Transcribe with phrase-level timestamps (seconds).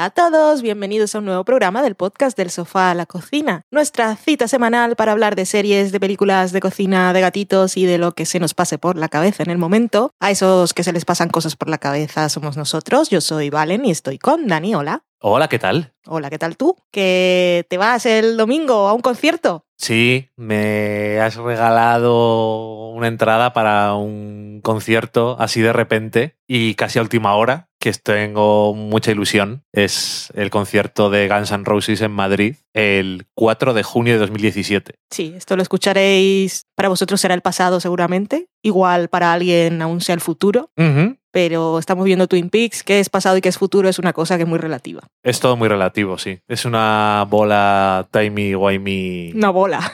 [0.00, 3.66] Hola a todos, bienvenidos a un nuevo programa del podcast del sofá a la cocina.
[3.70, 7.98] Nuestra cita semanal para hablar de series, de películas, de cocina, de gatitos y de
[7.98, 10.14] lo que se nos pase por la cabeza en el momento.
[10.18, 13.10] A esos que se les pasan cosas por la cabeza somos nosotros.
[13.10, 14.74] Yo soy Valen y estoy con Dani.
[14.74, 15.02] Hola.
[15.22, 15.92] Hola, ¿qué tal?
[16.06, 16.76] Hola, ¿qué tal tú?
[16.90, 19.66] ¿Que te vas el domingo a un concierto?
[19.76, 27.02] Sí, me has regalado una entrada para un concierto así de repente y casi a
[27.02, 29.62] última hora, que tengo mucha ilusión.
[29.72, 34.94] Es el concierto de Guns N' Roses en Madrid el 4 de junio de 2017.
[35.10, 40.14] Sí, esto lo escucharéis, para vosotros será el pasado seguramente, igual para alguien aún sea
[40.14, 40.70] el futuro.
[41.32, 44.36] Pero estamos viendo Twin Peaks, que es pasado y que es futuro es una cosa
[44.36, 45.02] que es muy relativa.
[45.22, 46.40] Es todo muy relativo, sí.
[46.48, 49.34] Es una bola timey-wimey.
[49.34, 49.92] Una bola.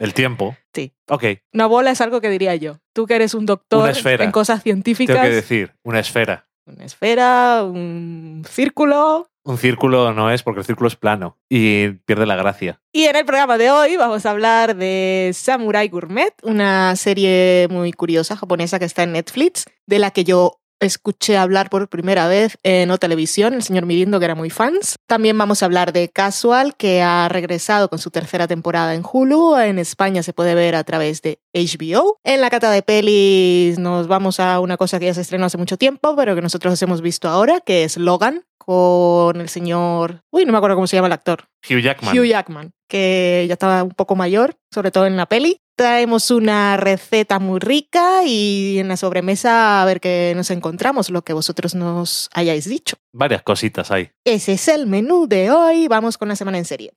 [0.00, 0.56] El tiempo.
[0.74, 0.92] Sí.
[1.08, 2.78] Ok, Una bola es algo que diría yo.
[2.92, 5.14] Tú que eres un doctor en cosas científicas.
[5.14, 6.48] tengo que decir, una esfera.
[6.66, 9.28] Una esfera, un círculo.
[9.44, 12.80] Un círculo no es porque el círculo es plano y pierde la gracia.
[12.92, 17.92] Y en el programa de hoy vamos a hablar de Samurai Gourmet, una serie muy
[17.92, 22.58] curiosa japonesa que está en Netflix, de la que yo escuché hablar por primera vez
[22.62, 24.96] en O Televisión, el señor Mirindo, que era muy fans.
[25.06, 29.56] También vamos a hablar de Casual, que ha regresado con su tercera temporada en Hulu.
[29.56, 32.18] En España se puede ver a través de HBO.
[32.24, 35.58] En la cata de pelis nos vamos a una cosa que ya se estrenó hace
[35.58, 40.22] mucho tiempo, pero que nosotros hemos visto ahora, que es Logan, con el señor...
[40.30, 41.44] Uy, no me acuerdo cómo se llama el actor.
[41.68, 42.16] Hugh Jackman.
[42.16, 45.60] Hugh Jackman, que ya estaba un poco mayor, sobre todo en la peli.
[45.76, 51.22] Traemos una receta muy rica y en la sobremesa a ver qué nos encontramos, lo
[51.22, 52.96] que vosotros nos hayáis dicho.
[53.12, 54.10] Varias cositas hay.
[54.24, 55.88] Ese es el menú de hoy.
[55.88, 56.92] Vamos con la semana en serie.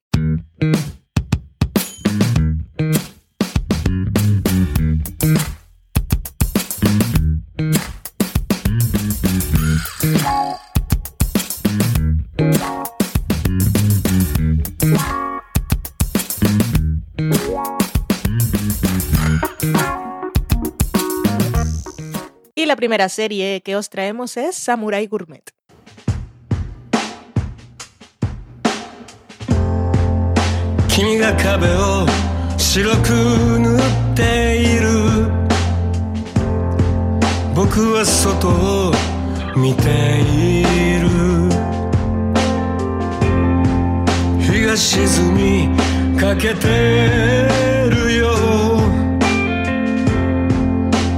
[22.78, 25.44] primera serie que os traemos es Samurai Gourmet.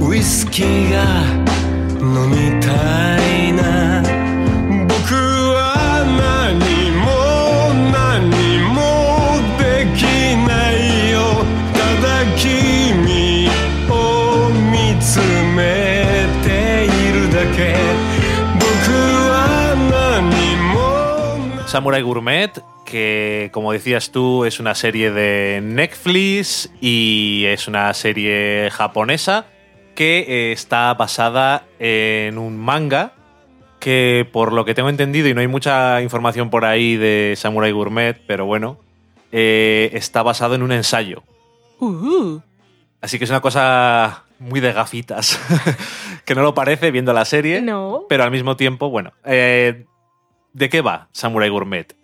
[0.00, 1.34] ウイスキーが」
[2.19, 4.01] 飲みたいな
[4.87, 7.05] 僕は何も
[7.91, 10.03] 何もでき
[10.47, 11.17] ないよ
[11.73, 12.07] ただ
[12.37, 13.49] 君
[13.89, 15.19] を見つ
[15.55, 17.75] めているだけ
[18.53, 18.91] 僕
[19.29, 20.75] は何も
[21.67, 22.51] Samurai Gourmet,
[22.85, 29.45] que como decías tú es una serie de Netflix y es una serie japonesa
[30.00, 33.12] que eh, está basada en un manga
[33.80, 37.70] que por lo que tengo entendido y no hay mucha información por ahí de Samurai
[37.70, 38.78] Gourmet, pero bueno,
[39.30, 41.22] eh, está basado en un ensayo.
[41.80, 42.40] Uh,
[43.02, 45.38] Así que es una cosa muy de gafitas,
[46.24, 47.60] que no lo parece viendo la serie.
[47.60, 48.04] no.
[48.08, 49.84] Pero al mismo tiempo, bueno, eh,
[50.54, 51.94] ¿de qué va Samurai Gourmet?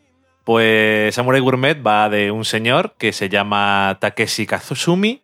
[0.44, 5.22] Pues Samurai Gourmet va de un señor que se llama Takeshi Kazusumi,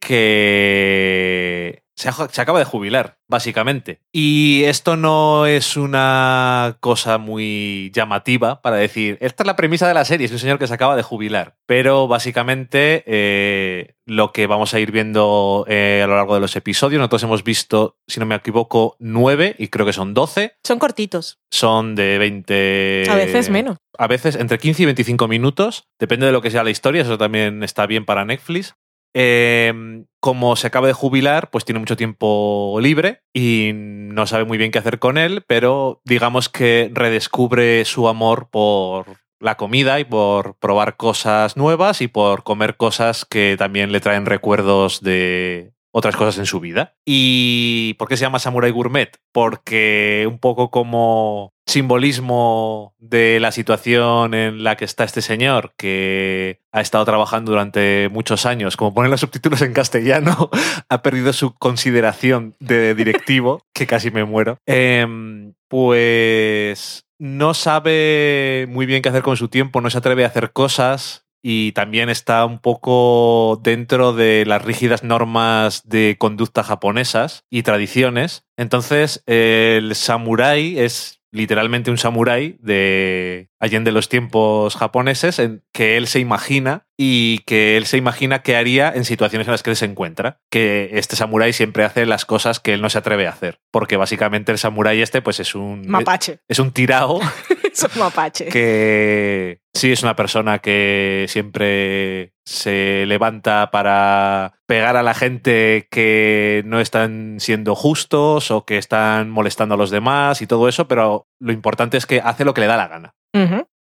[0.00, 4.00] que se, acaba de jubilar, básicamente.
[4.10, 9.94] Y esto no es una cosa muy llamativa para decir, esta es la premisa de
[9.94, 11.56] la serie, es un señor que se acaba de jubilar.
[11.66, 16.56] Pero básicamente eh, lo que vamos a ir viendo eh, a lo largo de los
[16.56, 20.54] episodios, nosotros hemos visto, si no me equivoco, nueve y creo que son 12.
[20.64, 21.38] Son cortitos.
[21.50, 23.06] Son de 20...
[23.10, 23.76] A veces menos.
[23.98, 25.84] A veces entre 15 y 25 minutos.
[25.98, 28.74] Depende de lo que sea la historia, eso también está bien para Netflix.
[29.14, 34.58] Eh, como se acaba de jubilar, pues tiene mucho tiempo libre y no sabe muy
[34.58, 39.06] bien qué hacer con él, pero digamos que redescubre su amor por
[39.40, 44.26] la comida y por probar cosas nuevas y por comer cosas que también le traen
[44.26, 46.94] recuerdos de otras cosas en su vida.
[47.06, 49.16] ¿Y por qué se llama Samurai Gourmet?
[49.32, 56.60] Porque un poco como simbolismo de la situación en la que está este señor, que
[56.72, 60.50] ha estado trabajando durante muchos años, como ponen los subtítulos en castellano,
[60.88, 64.58] ha perdido su consideración de directivo, que casi me muero.
[64.66, 70.28] Em, pues no sabe muy bien qué hacer con su tiempo, no se atreve a
[70.28, 77.44] hacer cosas y también está un poco dentro de las rígidas normas de conducta japonesas
[77.48, 78.44] y tradiciones.
[78.56, 86.06] Entonces, el samurái es literalmente un samurái de Allende los tiempos japoneses en que él
[86.06, 89.76] se imagina y que él se imagina qué haría en situaciones en las que él
[89.76, 90.40] se encuentra.
[90.50, 93.60] Que este samurái siempre hace las cosas que él no se atreve a hacer.
[93.70, 95.86] Porque básicamente el samurái este pues es un...
[95.86, 96.40] Mapache.
[96.48, 97.20] Es un tirao
[97.72, 98.46] Es un mapache.
[98.46, 106.62] que sí es una persona que siempre se levanta para pegar a la gente que
[106.66, 111.28] no están siendo justos o que están molestando a los demás y todo eso, pero
[111.38, 113.14] lo importante es que hace lo que le da la gana.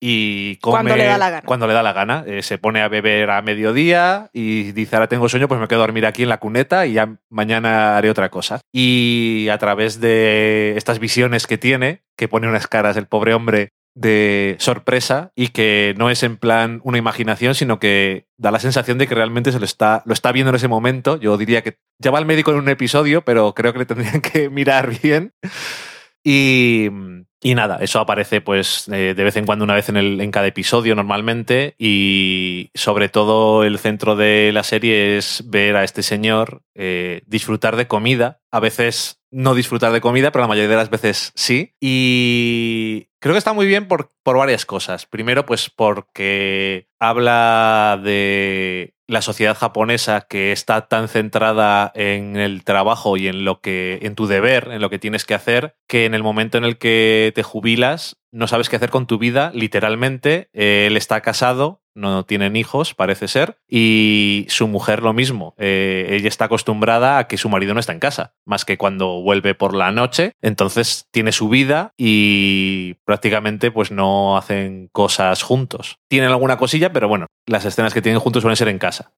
[0.00, 1.46] Y come Cuando le da la gana.
[1.46, 2.24] Cuando le da la gana.
[2.26, 5.80] Eh, se pone a beber a mediodía y dice, ahora tengo sueño, pues me quedo
[5.80, 8.60] a dormir aquí en la cuneta y ya mañana haré otra cosa.
[8.72, 13.72] Y a través de estas visiones que tiene, que pone unas caras el pobre hombre
[13.94, 18.96] de sorpresa y que no es en plan una imaginación, sino que da la sensación
[18.98, 21.18] de que realmente se lo está, lo está viendo en ese momento.
[21.18, 24.20] Yo diría que ya va al médico en un episodio, pero creo que le tendrían
[24.22, 25.34] que mirar bien.
[26.24, 26.88] Y,
[27.42, 30.30] y nada, eso aparece pues eh, de vez en cuando, una vez en, el, en
[30.30, 31.74] cada episodio normalmente.
[31.78, 37.76] Y sobre todo el centro de la serie es ver a este señor eh, disfrutar
[37.76, 38.40] de comida.
[38.50, 41.74] A veces no disfrutar de comida, pero la mayoría de las veces sí.
[41.80, 45.06] Y creo que está muy bien por, por varias cosas.
[45.06, 53.16] Primero, pues porque habla de la sociedad japonesa que está tan centrada en el trabajo
[53.16, 56.14] y en lo que en tu deber, en lo que tienes que hacer, que en
[56.14, 60.48] el momento en el que te jubilas no sabes qué hacer con tu vida, literalmente.
[60.52, 65.54] Él está casado, no tienen hijos, parece ser, y su mujer lo mismo.
[65.58, 69.20] Eh, ella está acostumbrada a que su marido no está en casa, más que cuando
[69.20, 70.32] vuelve por la noche.
[70.42, 75.98] Entonces tiene su vida y prácticamente pues no hacen cosas juntos.
[76.08, 79.10] Tienen alguna cosilla, pero bueno, las escenas que tienen juntos suelen ser en casa.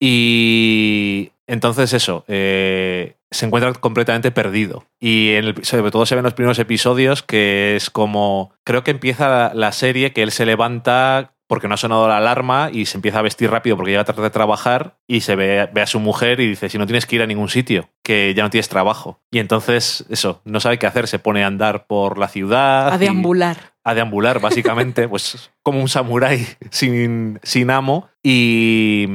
[0.00, 4.84] Y entonces eso, eh, se encuentra completamente perdido.
[5.00, 8.90] Y en el- sobre todo se ven los primeros episodios que es como, creo que
[8.90, 12.86] empieza la, la serie que él se levanta porque no ha sonado la alarma y
[12.86, 15.86] se empieza a vestir rápido porque llega tarde de trabajar y se ve, ve a
[15.86, 18.50] su mujer y dice, si no tienes que ir a ningún sitio, que ya no
[18.50, 19.20] tienes trabajo.
[19.30, 22.92] Y entonces eso, no sabe qué hacer, se pone a andar por la ciudad.
[22.92, 23.74] A deambular.
[23.84, 28.08] a deambular, básicamente, pues como un samurái sin, sin amo.
[28.22, 29.06] Y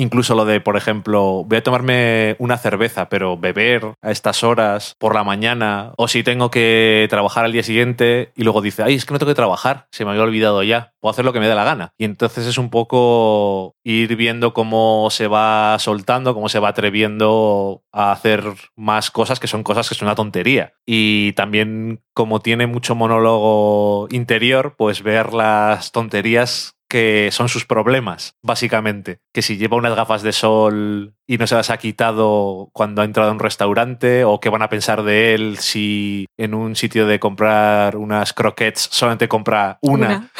[0.00, 4.96] incluso lo de, por ejemplo, voy a tomarme una cerveza, pero beber a estas horas
[4.98, 8.94] por la mañana, o si tengo que trabajar al día siguiente, y luego dice, ay,
[8.94, 11.40] es que no tengo que trabajar, se me había olvidado ya, puedo hacer lo que
[11.40, 11.92] me dé la gana.
[11.98, 17.82] Y entonces es un poco ir viendo cómo se va soltando, cómo se va atreviendo
[17.92, 18.44] a hacer
[18.76, 20.72] más cosas que son cosas que son una tontería.
[20.86, 28.34] Y también como tiene mucho monólogo interior, pues ver las tonterías que son sus problemas,
[28.42, 29.20] básicamente.
[29.32, 33.04] Que si lleva unas gafas de sol y no se las ha quitado cuando ha
[33.04, 37.06] entrado a un restaurante, o qué van a pensar de él si en un sitio
[37.06, 40.30] de comprar unas croquettes solamente compra una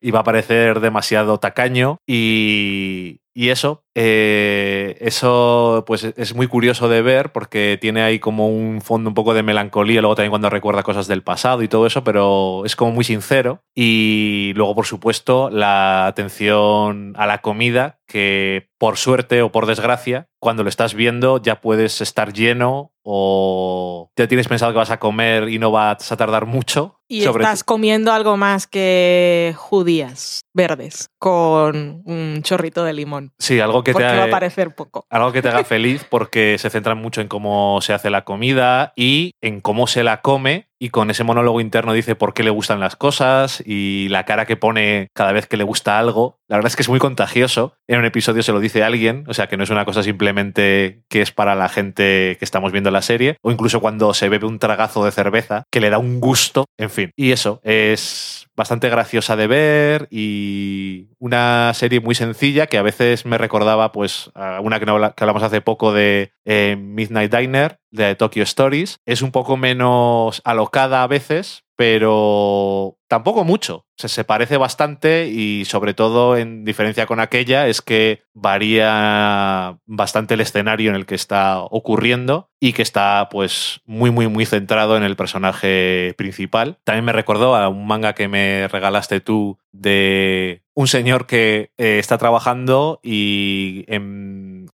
[0.00, 6.88] y va a parecer demasiado tacaño y, y eso, eh, eso pues es muy curioso
[6.88, 10.48] de ver porque tiene ahí como un fondo un poco de melancolía, luego también cuando
[10.48, 13.62] recuerda cosas del pasado y todo eso, pero es como muy sincero.
[13.74, 20.28] Y luego por supuesto la atención a la comida que por suerte o por desgracia
[20.38, 24.98] cuando lo estás viendo ya puedes estar lleno o ya tienes pensado que vas a
[25.00, 27.00] comer y no vas a tardar mucho.
[27.08, 33.32] Y sobre estás comiendo algo más que judías verdes con un chorrito de limón.
[33.38, 35.04] Sí, algo que te va a ha- parecer poco.
[35.10, 38.92] Algo que te haga feliz porque se centran mucho en cómo se hace la comida
[38.94, 42.50] y en cómo se la come y con ese monólogo interno dice por qué le
[42.50, 46.38] gustan las cosas y la cara que pone cada vez que le gusta algo.
[46.48, 47.74] La verdad es que es muy contagioso.
[47.86, 51.02] En un episodio se lo dice alguien, o sea que no es una cosa simplemente
[51.08, 54.46] que es para la gente que estamos viendo la serie o incluso cuando se bebe
[54.46, 57.10] un tragazo de cerveza que le da un gusto, en fin.
[57.14, 63.24] Y eso es bastante graciosa de ver y una serie muy sencilla que a veces
[63.24, 68.42] me recordaba pues a una que, hablamos hace poco de eh, Midnight Diner de Tokyo
[68.42, 68.98] Stories.
[69.06, 73.86] Es un poco menos alocada a veces pero tampoco mucho.
[73.98, 80.34] Se, se parece bastante y sobre todo en diferencia con aquella es que varía bastante
[80.34, 84.96] el escenario en el que está ocurriendo y que está pues muy muy muy centrado
[84.96, 86.78] en el personaje principal.
[86.84, 91.98] También me recordó a un manga que me regalaste tú de un señor que eh,
[91.98, 93.86] está trabajando y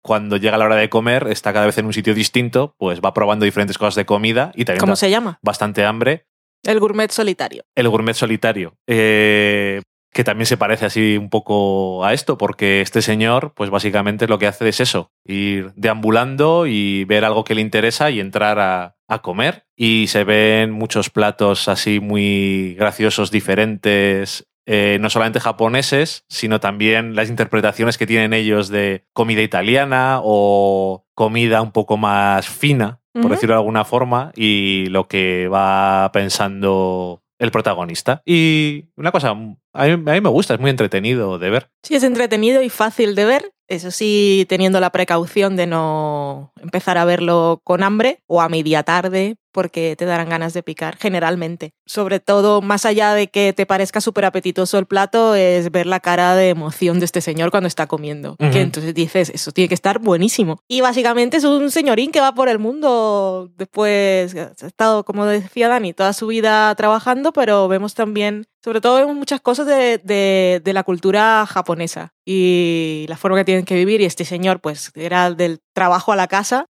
[0.02, 3.14] cuando llega la hora de comer está cada vez en un sitio distinto, pues va
[3.14, 5.38] probando diferentes cosas de comida y también ¿Cómo se llama?
[5.42, 6.26] bastante hambre
[6.66, 7.64] El gourmet solitario.
[7.74, 8.74] el gourmet solitario.
[8.86, 9.80] Eh,
[10.16, 14.38] que también se parece así un poco a esto, porque este señor, pues básicamente lo
[14.38, 18.94] que hace es eso, ir deambulando y ver algo que le interesa y entrar a,
[19.22, 19.66] comer.
[19.76, 27.14] Y se ven muchos platos así muy graciosos, diferentes, eh, no solamente japoneses, sino también
[27.14, 33.30] las interpretaciones que tienen ellos de comida italiana o comida un poco más fina, por
[33.30, 38.20] decirlo de alguna forma, y lo que va pensando el protagonista.
[38.24, 41.70] Y una cosa, a mí, a mí me gusta, es muy entretenido de ver.
[41.82, 43.52] Sí, es entretenido y fácil de ver.
[43.68, 48.84] Eso sí, teniendo la precaución de no empezar a verlo con hambre o a media
[48.84, 51.72] tarde, porque te darán ganas de picar, generalmente.
[51.86, 56.00] Sobre todo, más allá de que te parezca súper apetitoso el plato, es ver la
[56.00, 58.36] cara de emoción de este señor cuando está comiendo.
[58.38, 58.50] Ujú.
[58.50, 60.60] Que entonces dices, eso tiene que estar buenísimo.
[60.68, 65.68] Y básicamente es un señorín que va por el mundo después, ha estado, como decía
[65.68, 70.60] Dani, toda su vida trabajando, pero vemos también sobre todo vemos muchas cosas de, de-
[70.64, 74.00] de la cultura japonesa y la forma que tienen que vivir.
[74.00, 76.66] Y este señor, pues, era del trabajo a la casa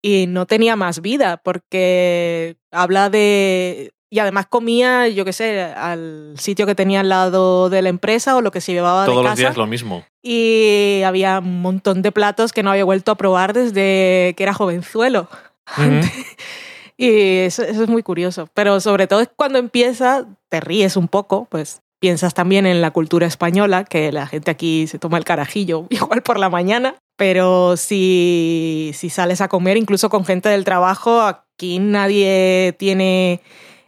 [0.00, 3.92] Y no tenía más vida porque habla de...
[4.10, 8.36] Y además comía, yo qué sé, al sitio que tenía al lado de la empresa
[8.36, 9.40] o lo que se llevaba Todos de los casa.
[9.40, 10.04] días lo mismo.
[10.22, 14.52] Y había un montón de platos que no había vuelto a probar desde que era
[14.52, 15.28] jovenzuelo.
[16.96, 18.48] Y eso, eso es muy curioso.
[18.54, 22.90] Pero sobre todo es cuando empieza, te ríes un poco, pues piensas también en la
[22.90, 26.96] cultura española, que la gente aquí se toma el carajillo igual por la mañana.
[27.22, 33.40] Pero si, si sales a comer, incluso con gente del trabajo, aquí nadie tiene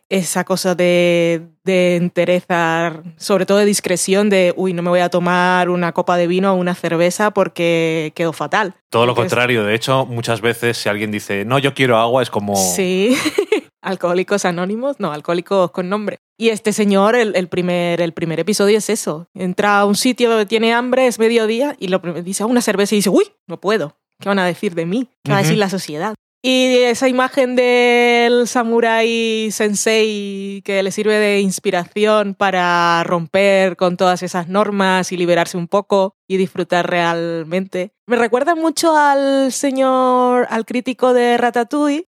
[0.08, 5.08] esa cosa de, de entereza, sobre todo de discreción, de, uy, no me voy a
[5.08, 8.76] tomar una copa de vino o una cerveza porque quedo fatal.
[8.88, 9.64] Todo lo Entonces, contrario.
[9.64, 12.54] De hecho, muchas veces si alguien dice, no, yo quiero agua, es como...
[12.54, 13.16] Sí.
[13.82, 16.20] Alcohólicos Anónimos, no, Alcohólicos con nombre.
[16.36, 19.28] Y este señor, el, el primer, el primer episodio es eso.
[19.34, 22.98] Entra a un sitio, tiene hambre, es mediodía y lo dice "Ah, una cerveza y
[22.98, 23.96] dice, uy, no puedo.
[24.18, 25.08] ¿Qué van a decir de mí?
[25.22, 26.14] ¿Qué va a decir la sociedad?
[26.42, 34.22] Y esa imagen del samurái sensei que le sirve de inspiración para romper con todas
[34.22, 37.92] esas normas y liberarse un poco y disfrutar realmente.
[38.06, 42.08] Me recuerda mucho al señor, al crítico de Ratatouille,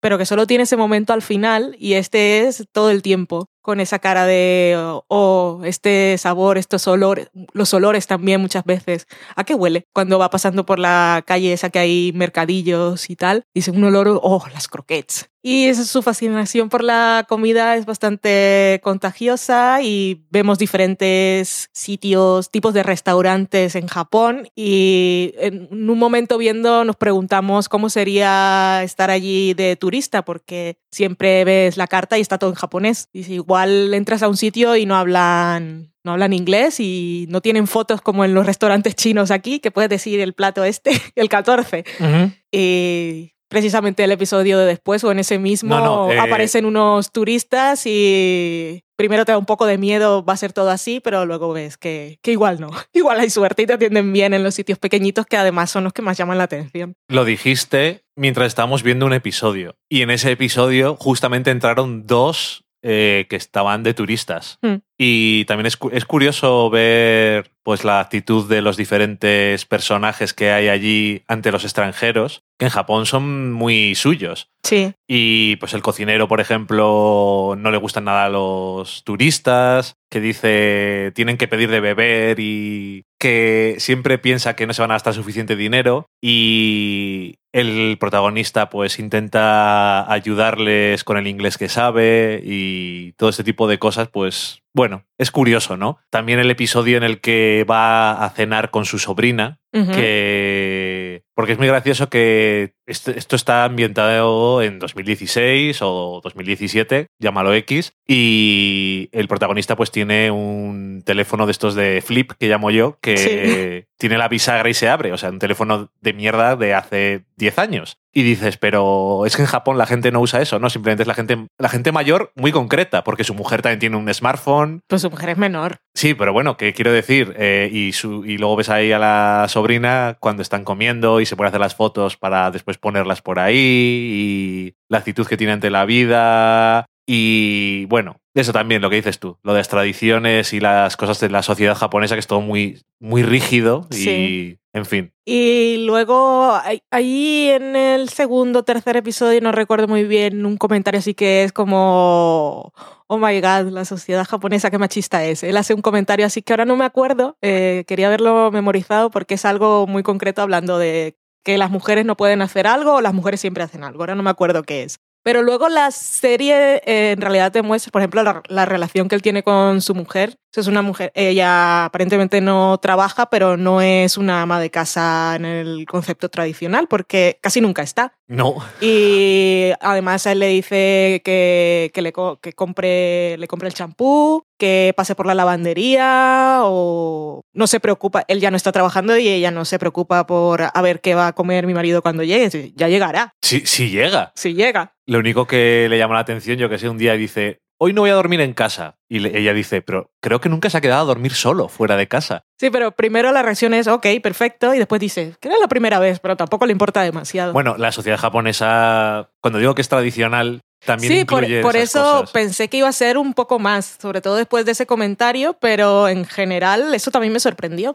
[0.00, 3.80] pero que solo tiene ese momento al final y este es todo el tiempo con
[3.80, 4.76] esa cara de
[5.08, 9.06] oh, este sabor, estos olores, los olores también muchas veces.
[9.36, 9.88] ¿A qué huele?
[9.94, 14.20] Cuando va pasando por la calle esa que hay mercadillos y tal, dice un olor,
[14.22, 15.30] oh, las croquettes.
[15.46, 22.82] Y su fascinación por la comida es bastante contagiosa y vemos diferentes sitios, tipos de
[22.82, 29.76] restaurantes en Japón y en un momento viendo nos preguntamos cómo sería estar allí de
[29.76, 33.10] turista porque siempre ves la carta y está todo en japonés.
[33.12, 37.42] Y si igual entras a un sitio y no hablan no hablan inglés y no
[37.42, 41.28] tienen fotos como en los restaurantes chinos aquí, que puedes decir el plato este, el
[41.28, 41.84] 14.
[42.00, 42.32] Ujú.
[42.50, 47.12] Y precisamente el episodio de después o en ese mismo No, no, eh, aparecen unos
[47.12, 51.24] turistas y primero te da un poco de miedo, va a ser todo así, pero
[51.24, 52.70] luego ves que, que igual no.
[52.92, 55.92] Igual hay suerte y te atienden bien en los sitios pequeñitos que además son los
[55.92, 56.94] que más llaman la atención.
[57.08, 59.76] Lo dijiste mientras estábamos viendo un episodio.
[59.88, 64.58] Y en ese episodio justamente entraron dos eh, que estaban de turistas.
[64.60, 64.76] Hmm.
[64.98, 70.68] Y también es, es curioso ver pues la actitud de los diferentes personajes que hay
[70.68, 74.50] allí ante los extranjeros, que en Japón son muy suyos.
[74.62, 80.20] Sí, Y pues el cocinero, por ejemplo, no le gustan nada a los turistas, que
[80.20, 84.96] dice tienen que pedir de beber y que siempre piensa que no se van a
[84.96, 93.12] gastar suficiente dinero y el protagonista pues intenta ayudarles con el inglés que sabe y
[93.12, 96.00] todo este tipo de cosas pues bueno, es curioso, ¿no?
[96.10, 101.58] También el episodio en el que va a cenar con su sobrina, que porque es
[101.58, 109.28] muy gracioso que esto, esto está ambientado en 2016 o 2017, llámalo X, y el
[109.28, 113.88] protagonista pues tiene un teléfono de estos de flip que llamo yo, que Sí.
[113.98, 117.58] tiene la bisagra y se abre, o sea, un teléfono de mierda de hace 10
[117.58, 117.98] años.
[118.16, 120.70] Y dices, pero es que en Japón la gente no usa eso, ¿no?
[120.70, 124.12] Simplemente es la gente, la gente mayor muy concreta, porque su mujer también tiene un
[124.14, 125.78] smartphone, pues su mujer es menor.
[125.94, 129.46] Sí, pero bueno, que quiero decir, eh, y, su, y luego ves ahí a la
[129.48, 133.56] sobrina cuando están comiendo y se puede hacer las fotos para después ponerlas por ahí
[133.56, 139.18] y la actitud que tiene ante la vida y bueno, eso también lo que dices
[139.18, 142.40] tú, lo de las tradiciones y las cosas de la sociedad japonesa que es todo
[142.40, 144.58] muy, muy rígido y Sí.
[144.74, 145.12] En fin.
[145.24, 146.52] Y luego,
[146.90, 151.52] ahí- en el segundo tercer episodio, no recuerdo muy bien, un comentario así que es
[151.52, 152.72] como,
[153.06, 155.44] oh my god, la sociedad japonesa, qué machista es.
[155.44, 159.34] Él hace un comentario así que ahora no me acuerdo, eh, quería haberlo memorizado porque
[159.34, 163.14] es algo muy concreto hablando de que las mujeres no pueden hacer algo o las
[163.14, 164.98] mujeres siempre hacen algo, ahora no me acuerdo qué es.
[165.24, 169.16] Pero luego la serie eh, en realidad te muestra, por ejemplo, la, la relación que
[169.16, 170.36] él tiene con su mujer.
[170.54, 175.44] Es una mujer, ella aparentemente no trabaja, pero no es una ama de casa en
[175.44, 178.12] el concepto tradicional, porque casi nunca está.
[178.28, 178.54] No.
[178.80, 184.44] Y además a él le dice que, que le, que compre, le compre el champú,
[184.56, 188.24] que pase por la lavandería o no se preocupa.
[188.28, 191.26] Él ya no está trabajando y ella no se preocupa por a ver qué va
[191.28, 192.72] a comer mi marido cuando llegue.
[192.76, 194.32] Ya llegará, Si, si llega.
[194.36, 194.93] si llega.
[195.06, 198.00] Lo único que le llama la atención, yo que sé, un día dice, hoy no
[198.02, 198.96] voy a dormir en casa.
[199.08, 201.96] Y le- ella dice, pero creo que nunca se ha quedado a dormir solo fuera
[201.96, 202.44] de casa.
[202.58, 205.98] Sí, pero primero la reacción es, ok, perfecto, y después dice, que era la primera
[205.98, 207.52] vez, pero tampoco le importa demasiado.
[207.52, 211.88] Bueno, la sociedad japonesa, cuando digo que es tradicional, también sí, por, incluye por esas
[212.02, 212.30] eso cosas.
[212.32, 216.08] pensé que iba a ser un poco más, sobre todo después de ese comentario, pero
[216.08, 217.94] en general eso también me sorprendió.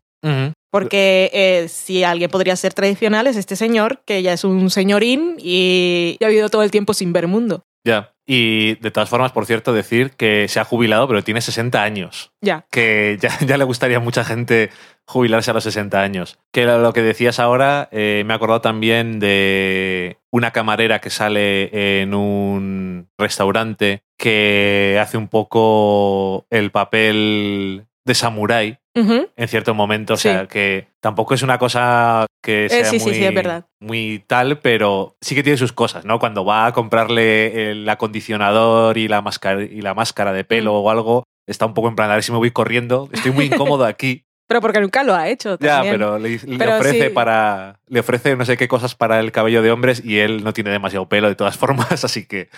[0.72, 5.36] Porque eh, si alguien podría ser tradicional es este señor, que ya es un señorín
[5.40, 7.66] y, y ha vivido todo el tiempo sin ver mundo.
[7.84, 8.14] Ya.
[8.26, 12.32] Y de todas formas, por cierto, decir que se ha jubilado, pero tiene 60 años.
[12.42, 12.68] Ya.
[12.70, 14.70] Que ya, ya le gustaría a mucha gente
[15.06, 16.38] jubilarse a los 60 años.
[16.52, 21.10] Que lo lo que decías ahora, eh, me he acordado también de una camarera que
[21.10, 30.16] sale en un restaurante que hace un poco el papel de samurái en cierto momento.
[30.16, 30.24] O Sí.
[30.24, 33.66] sea, que tampoco es una cosa que Eh, sea sí, sí, muy, sí, es verdad.
[33.80, 36.20] muy tal, pero sí que tiene sus cosas, ¿no?
[36.20, 40.86] Cuando va a comprarle el acondicionador y la máscara, y la máscara de pelo Mm.
[40.86, 43.08] o algo, está un poco en plan, a ver si me voy corriendo.
[43.14, 44.26] Estoy muy incómodo aquí.
[44.50, 45.58] Pero porque nunca lo ha hecho.
[45.60, 45.94] ya, también.
[45.94, 47.10] pero le, le Pero ofrece sí.
[47.14, 47.80] para.
[47.88, 50.72] Le ofrece no sé qué cosas para el cabello de hombres y él no tiene
[50.72, 51.56] demasiado pelo de todas
[51.94, 52.50] formas, así que.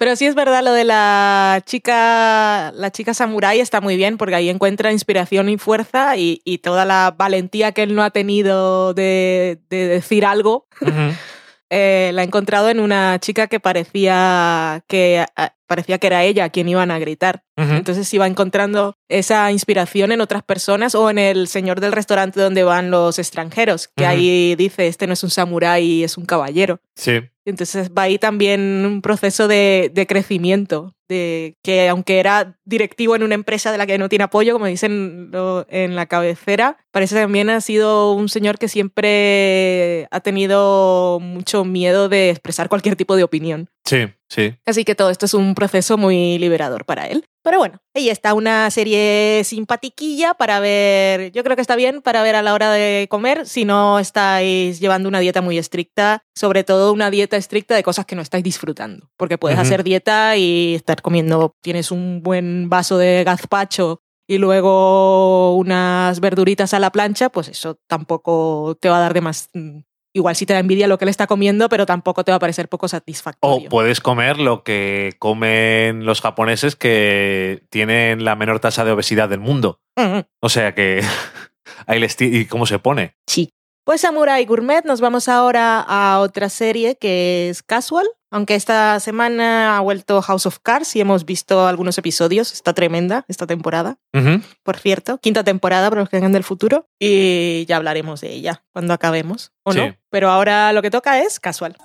[0.00, 4.34] Pero sí es verdad lo de la chica, la chica samurái está muy bien porque
[4.34, 8.94] ahí encuentra inspiración y fuerza y, y toda la valentía que él no ha tenido
[8.94, 10.66] de, de decir algo
[11.70, 15.24] eh, la he encontrado en una chica que parecía que
[15.66, 17.44] parecía que era ella a quien iban a gritar.
[17.56, 22.64] Entonces iba encontrando esa inspiración en otras personas o en el señor del restaurante donde
[22.64, 26.80] van los extranjeros, que ahí dice, este no es un samurái, es un caballero.
[26.96, 27.20] Sí.
[27.50, 33.22] Entonces va ahí también un proceso de, de crecimiento, de que aunque era directivo en
[33.24, 37.16] una empresa de la que no tiene apoyo, como dicen lo- en la cabecera, parece
[37.16, 42.96] que también ha sido un señor que siempre ha tenido mucho miedo de expresar cualquier
[42.96, 43.68] tipo de opinión.
[43.84, 44.54] Sí, sí.
[44.66, 47.24] Así que todo esto es un proceso muy liberador para él.
[47.42, 52.22] Pero bueno, ahí está una serie simpatiquilla para ver, yo creo que está bien para
[52.22, 56.64] ver a la hora de comer si no estáis llevando una dieta muy estricta, sobre
[56.64, 59.66] todo una dieta estricta de cosas que no estáis disfrutando, porque puedes Ujú.
[59.66, 66.72] hacer dieta y estar comiendo, tienes un buen vaso de gazpacho y luego unas verduritas
[66.74, 69.48] a la plancha, pues eso tampoco te va a dar de más...
[69.54, 69.80] mm,
[70.12, 72.40] Igual sí te da envidia lo que él está comiendo, pero tampoco te va a
[72.40, 73.68] parecer poco O satisfactorio.
[73.68, 79.38] puedes comer lo que comen los japoneses que tienen la menor tasa de obesidad del
[79.38, 79.80] mundo.
[79.96, 81.00] Mm, O sea que
[81.86, 83.14] ahí les ¿Y cómo se pone?
[83.28, 83.50] Sí.
[83.84, 89.76] Pues Samurai Gourmet, nos vamos ahora a otra serie que es Casual, aunque esta semana
[89.76, 93.98] ha vuelto House of Cards y hemos visto algunos episodios, está tremenda esta temporada,
[94.62, 98.64] por cierto, quinta temporada para los que vengan del futuro y ya hablaremos de ella
[98.72, 99.78] cuando acabemos, ¿o Sí.
[99.78, 99.96] no?
[100.10, 101.76] Pero ahora lo que toca es Casual.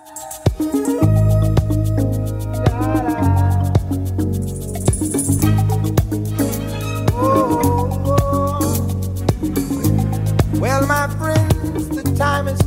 [10.62, 12.60] Well, my friends, the time has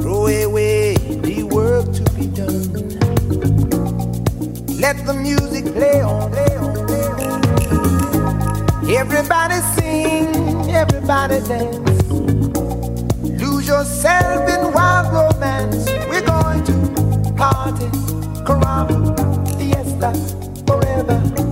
[0.00, 2.72] Throw away the work to be done.
[4.80, 8.90] Let the music play on, play on, play on.
[8.90, 12.02] Everybody sing, everybody dance.
[13.22, 15.86] Lose yourself in wild romance.
[16.10, 17.88] We're going to party,
[19.58, 20.12] fiesta,
[20.66, 21.47] forever.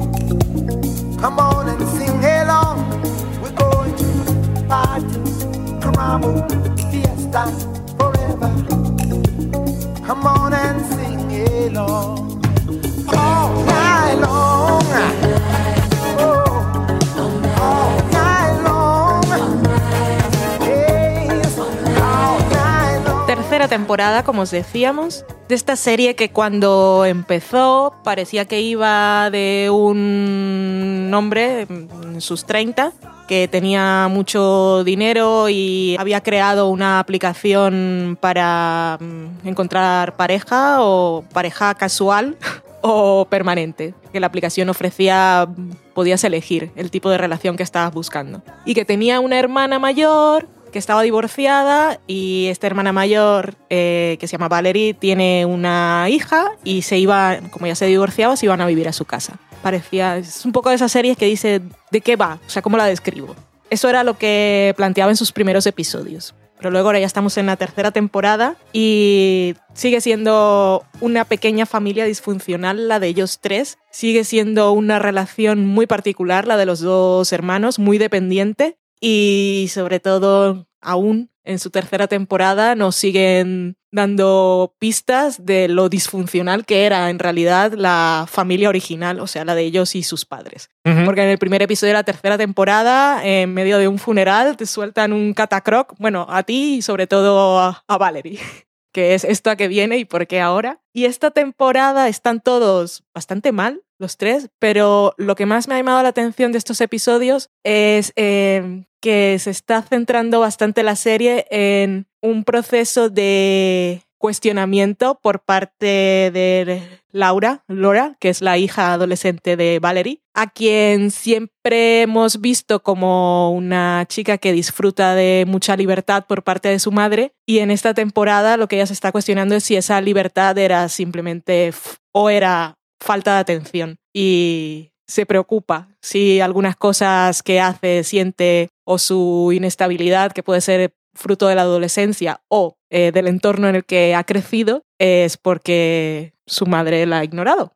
[23.68, 31.10] Temporada, como os decíamos, de esta serie que cuando empezó parecía que iba de un
[31.14, 32.92] hombre en sus 30
[33.26, 41.74] que tenía mucho dinero y había creado una aplicación para mm, encontrar pareja o pareja
[41.74, 42.36] casual
[42.82, 45.48] o permanente, que la aplicación ofrecía,
[45.94, 48.42] podías elegir el tipo de relación que estabas buscando.
[48.64, 54.26] Y que tenía una hermana mayor que estaba divorciada y esta hermana mayor, eh, que
[54.26, 58.60] se llama Valerie, tiene una hija y se iba, como ya se divorciaba, se iban
[58.60, 59.38] a vivir a su casa.
[59.66, 62.38] Parecía, es un poco de esas series que dice, ¿de qué va?
[62.46, 63.34] O sea, ¿cómo la describo?
[63.68, 66.36] Eso era lo que planteaba en sus primeros episodios.
[66.56, 72.04] Pero luego ahora ya estamos en la tercera temporada y sigue siendo una pequeña familia
[72.04, 73.78] disfuncional la de ellos tres.
[73.90, 79.98] Sigue siendo una relación muy particular la de los dos hermanos, muy dependiente y sobre
[79.98, 87.10] todo aún en su tercera temporada nos siguen dando pistas de lo disfuncional que era
[87.10, 90.70] en realidad la familia original, o sea, la de ellos y sus padres.
[91.04, 94.66] Porque en el primer episodio de la tercera temporada, en medio de un funeral, te
[94.66, 98.38] sueltan un catacroc, bueno, a ti y sobre todo a, a Valerie,
[98.92, 100.80] que es esto a que viene y por qué ahora.
[100.92, 105.78] Y esta temporada están todos bastante mal, los tres, pero lo que más me ha
[105.78, 111.46] llamado la atención de estos episodios es eh, que se está centrando bastante la serie
[111.50, 115.86] en un proceso de cuestionamiento por parte
[116.32, 116.82] de
[117.12, 123.52] Laura, Laura, que es la hija adolescente de Valerie, a quien siempre hemos visto como
[123.52, 127.34] una chica que disfruta de mucha libertad por parte de su madre.
[127.46, 130.88] Y en esta temporada lo que ella se está cuestionando es si esa libertad era
[130.88, 131.72] simplemente
[132.12, 138.98] o era falta de atención y se preocupa si algunas cosas que hace, siente o
[138.98, 143.84] su inestabilidad, que puede ser fruto de la adolescencia o eh, del entorno en el
[143.84, 147.72] que ha crecido, es porque su madre la ha ignorado.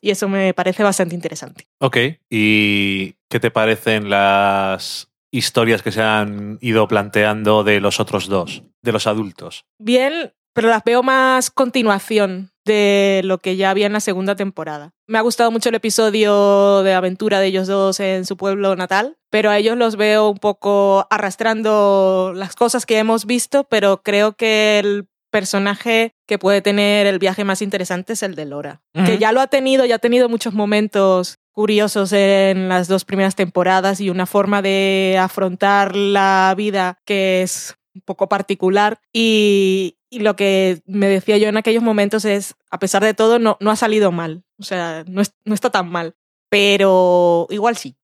[0.00, 1.66] Y eso me parece bastante interesante.
[1.80, 1.96] Ok.
[2.28, 8.62] ¿Y qué te parecen las historias que se han ido planteando de los otros dos,
[8.82, 9.64] de los adultos?
[9.78, 14.92] Bien, pero las veo más continuación de lo que ya había en la segunda temporada.
[15.06, 19.16] Me ha gustado mucho el episodio de aventura de ellos dos en su pueblo natal,
[19.30, 24.32] pero a ellos los veo un poco arrastrando las cosas que hemos visto, pero creo
[24.32, 29.18] que el personaje que puede tener el viaje más interesante es el de Lora, que
[29.18, 34.00] ya lo ha tenido, ya ha tenido muchos momentos curiosos en las dos primeras temporadas
[34.00, 40.36] y una forma de afrontar la vida que es un poco particular y, y lo
[40.36, 43.76] que me decía yo en aquellos momentos es, a pesar de todo, no, no ha
[43.76, 46.14] salido mal, o sea, no, es- no está tan mal,
[46.50, 47.96] pero igual sí.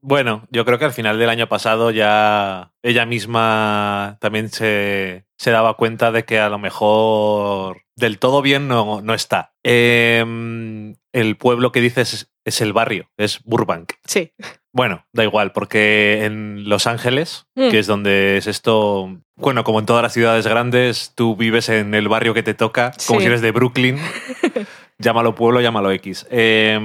[0.00, 5.50] Bueno, yo creo que al final del año pasado ya ella misma también se, se
[5.50, 9.54] daba cuenta de que a lo mejor del todo bien no, no está.
[9.64, 13.94] Em, el pueblo que dices es, es el barrio, es Burbank.
[14.04, 14.32] Sí,
[14.76, 17.70] Bueno, da igual, porque en Los Ángeles, Mm.
[17.70, 21.94] que es donde es esto, bueno, como en todas las ciudades grandes, tú vives en
[21.94, 23.24] el barrio que te toca, como Sí.
[23.24, 23.96] si eres de Brooklyn.
[24.98, 26.26] llámalo pueblo, llámalo X.
[26.30, 26.78] Eh,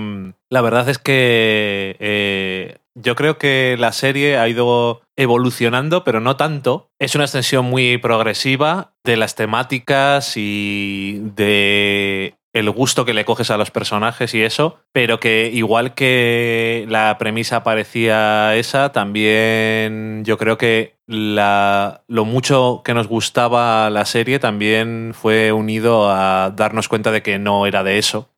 [0.50, 6.38] la verdad es que eh, yo creo que la serie ha ido evolucionando, pero no
[6.38, 6.90] tanto.
[6.98, 13.50] Es una extensión muy progresiva de las temáticas y de el gusto que le coges
[13.52, 20.38] a los personajes y eso, pero que igual que la premisa parecía esa, también yo
[20.38, 26.88] creo que la, lo mucho que nos gustaba la serie también fue unido a darnos
[26.88, 28.30] cuenta de que no era de eso,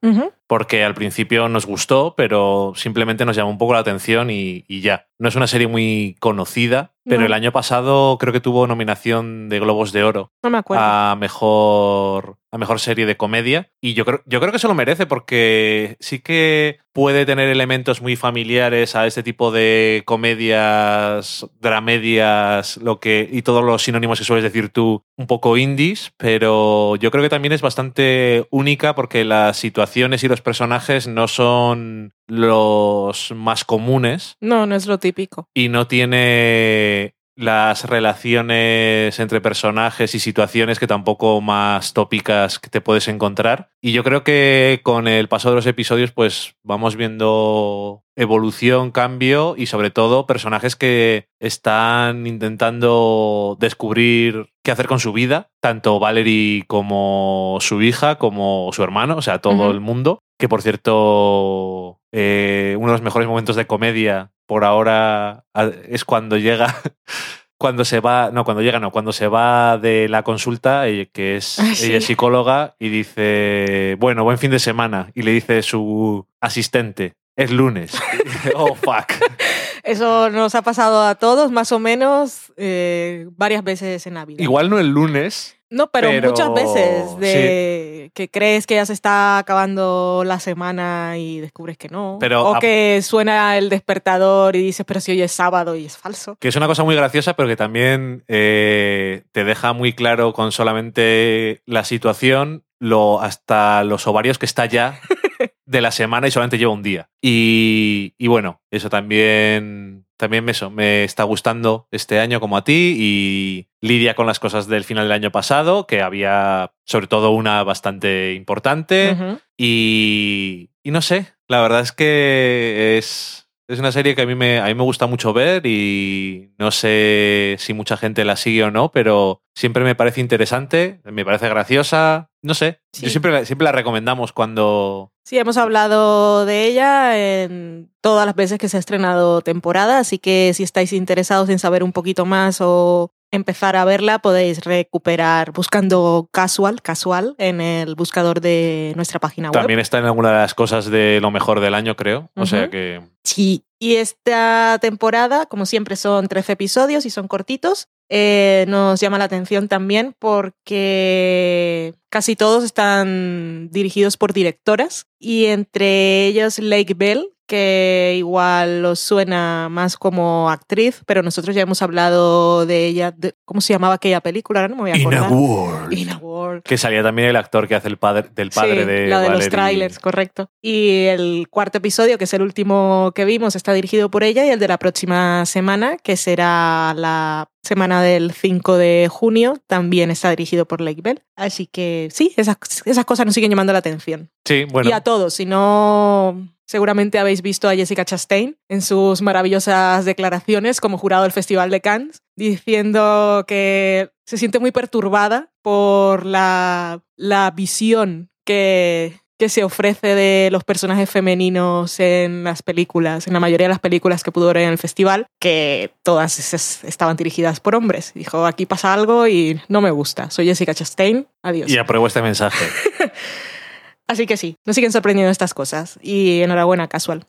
[0.48, 4.82] porque al principio nos gustó, pero simplemente nos llamó un poco la atención y, y
[4.82, 5.08] ya.
[5.20, 7.26] No es una serie muy conocida, pero No.
[7.28, 10.84] el año pasado creo que tuvo nominación de Globos de Oro no me acuerdo.
[10.84, 14.74] a mejor a mejor serie de comedia y yo creo yo creo que se lo
[14.76, 22.78] merece porque sí que puede tener elementos muy familiares a este tipo de comedias dramedias
[22.78, 27.10] lo que y todos los sinónimos que sueles decir tú un poco indies pero yo
[27.12, 33.32] creo que también es bastante única porque las situaciones y los personajes no son los
[33.36, 35.50] más comunes No, no es lo típico.
[35.54, 42.82] y no tiene las relaciones entre personajes y situaciones que tampoco más tópicas que te
[42.82, 43.70] puedes encontrar.
[43.82, 49.56] Y yo creo que con el paso de los episodios pues vamos viendo evolución, cambio
[49.58, 56.64] y sobre todo personajes que están intentando descubrir qué hacer con su vida, tanto Valerie
[56.68, 60.20] como su hija, como su hermano, o sea, todo el mundo.
[60.38, 65.44] Que por cierto, eh, uno de los mejores momentos de comedia por ahora
[65.90, 66.74] es cuando llega
[67.58, 71.38] cuando se va, no, cuando llega, no, cuando se va de la consulta, ella- que
[71.38, 71.88] es, Ah, sí.
[71.88, 75.12] ella es psicóloga, y dice, bueno, buen fin de semana.
[75.16, 77.94] Y le dice su asistente, es lunes.
[78.56, 79.14] Oh, fuck.
[79.84, 84.44] Eso nos ha pasado a todos, más o menos, eh, varias veces en la vida.
[84.44, 85.56] Igual no el lunes.
[85.74, 91.16] No, pero, pero- muchas veces de que crees que ya se está acabando la semana
[91.18, 92.18] y descubres que no.
[92.20, 95.86] Pero o a- que suena el despertador y dices, pero si hoy es sábado y
[95.86, 96.38] es falso.
[96.40, 100.52] Que es una cosa muy graciosa, pero que también eh, te deja muy claro con
[100.52, 105.00] solamente la situación, lo, hasta los ovarios que está ya
[105.66, 107.10] de la semana y solamente lleva un día.
[107.22, 112.64] Y, y bueno, eso también, también me, eso, me está gustando este año como a
[112.64, 117.32] ti y lidia con las cosas del final del año pasado, que había sobre todo
[117.32, 119.18] una bastante importante.
[119.58, 124.34] Y, y no sé, la verdad es que es, es una serie que a mí,
[124.34, 128.64] me, a mí me gusta mucho ver y no sé si mucha gente la sigue
[128.64, 132.80] o no, pero siempre me parece interesante, me parece graciosa, no sé.
[132.94, 133.04] Sí.
[133.06, 135.12] Yo siempre, la- siempre la recomendamos cuando...
[135.26, 140.20] Sí, hemos hablado de ella en todas las veces que se ha estrenado temporada, así
[140.20, 145.54] que si estáis interesados en saber un poquito más o empezar a verla, podéis recuperar
[145.54, 149.54] buscando casual, casual, en el buscador de nuestra página web.
[149.62, 152.30] También está en alguna de las cosas de lo mejor del año, creo.
[152.36, 153.02] O sea que...
[153.24, 153.64] Sí.
[153.80, 157.88] Y esta temporada, como siempre, son 13 episodios y son cortitos.
[158.10, 166.28] Eh, nos llama la atención también porque casi todos están dirigidos por directoras y entre
[166.28, 172.68] ellos Lake Bell, que igual os suena más como actriz, pero nosotros ya hemos hablado
[172.68, 173.12] de ella.
[173.12, 174.60] de- ¿Cómo se llamaba aquella película?
[174.62, 175.32] Ahora no me voy a acordar.
[175.32, 175.92] World.
[175.94, 176.62] In a World.
[176.64, 179.28] Que salía también el actor que hace el padre del padre Sí, de la de
[179.30, 179.50] los Valerie.
[179.50, 180.50] trailers, correcto.
[180.62, 184.50] Y el cuarto episodio, que es el último que vimos, está dirigido por ella y
[184.50, 190.30] el de la próxima semana, que será la semana del 5 de junio, también está
[190.30, 191.22] dirigido por Lake Bell.
[191.36, 194.30] Así que sí, esas, esas cosas nos siguen llamando la atención.
[194.46, 194.90] Sí, bueno.
[194.90, 196.50] Y a todos, si no...
[196.66, 201.82] Seguramente habéis visto a Jessica Chastain en sus maravillosas declaraciones como jurado del Festival de
[201.82, 210.16] Cannes, diciendo que se siente muy perturbada por la, la visión que, que se ofrece
[210.16, 214.48] de los personajes femeninos en las películas, en la mayoría de las películas que pudo
[214.48, 216.54] ver en el festival, que todas
[216.86, 218.14] estaban dirigidas por hombres.
[218.16, 220.32] Dijo, aquí pasa algo y no me gusta.
[220.32, 221.70] Soy Jessica Chastain, adiós.
[221.70, 222.66] Y apruebo este mensaje.
[224.08, 226.00] Así que sí, nos siguen sorprendiendo estas cosas.
[226.02, 227.28] Y enhorabuena, casual.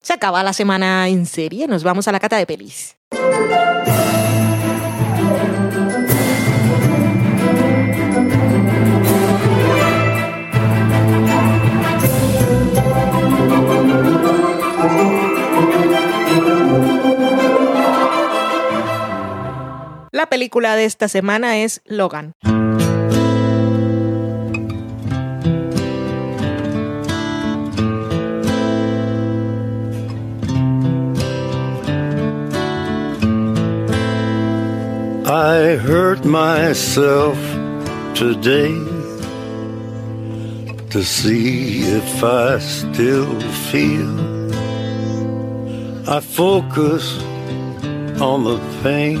[0.00, 2.96] Se acaba la semana en serie, nos vamos a la cata de pelis.
[20.12, 22.34] La película de esta semana es Logan.
[35.32, 37.38] I hurt myself
[38.14, 38.74] today
[40.90, 44.10] to see if I still feel.
[46.08, 47.22] I focus
[48.20, 49.20] on the pain,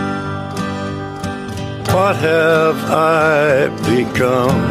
[1.93, 4.61] What have I become?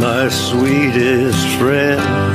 [0.00, 2.34] My sweetest friend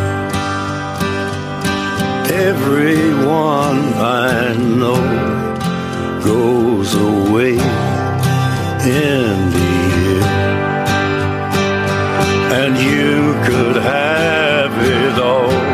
[2.32, 5.02] everyone I know
[6.24, 9.72] goes away in the
[10.16, 10.24] end.
[12.60, 15.69] And you could have it all.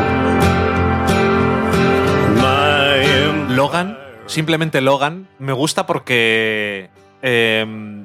[4.26, 6.90] Simplemente Logan, me gusta porque.
[7.22, 8.04] eh,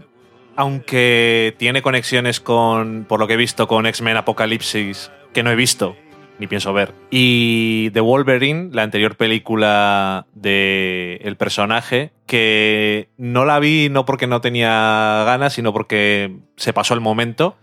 [0.55, 3.05] aunque tiene conexiones con.
[3.07, 5.95] Por lo que he visto, con X-Men Apocalipsis, que no he visto,
[6.39, 6.93] ni pienso ver.
[7.09, 14.27] Y The Wolverine, la anterior película de el personaje, que no la vi no porque
[14.27, 17.57] no tenía ganas, sino porque se pasó el momento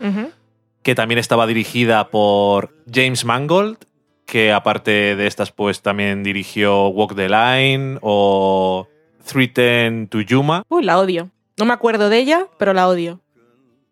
[0.81, 3.77] que también estaba dirigida por James Mangold,
[4.29, 8.87] que aparte de estas, pues también dirigió Walk the Line o
[9.25, 10.63] 310 to Yuma.
[10.69, 11.31] Uy, la odio.
[11.57, 13.19] No me acuerdo de ella, pero la odio.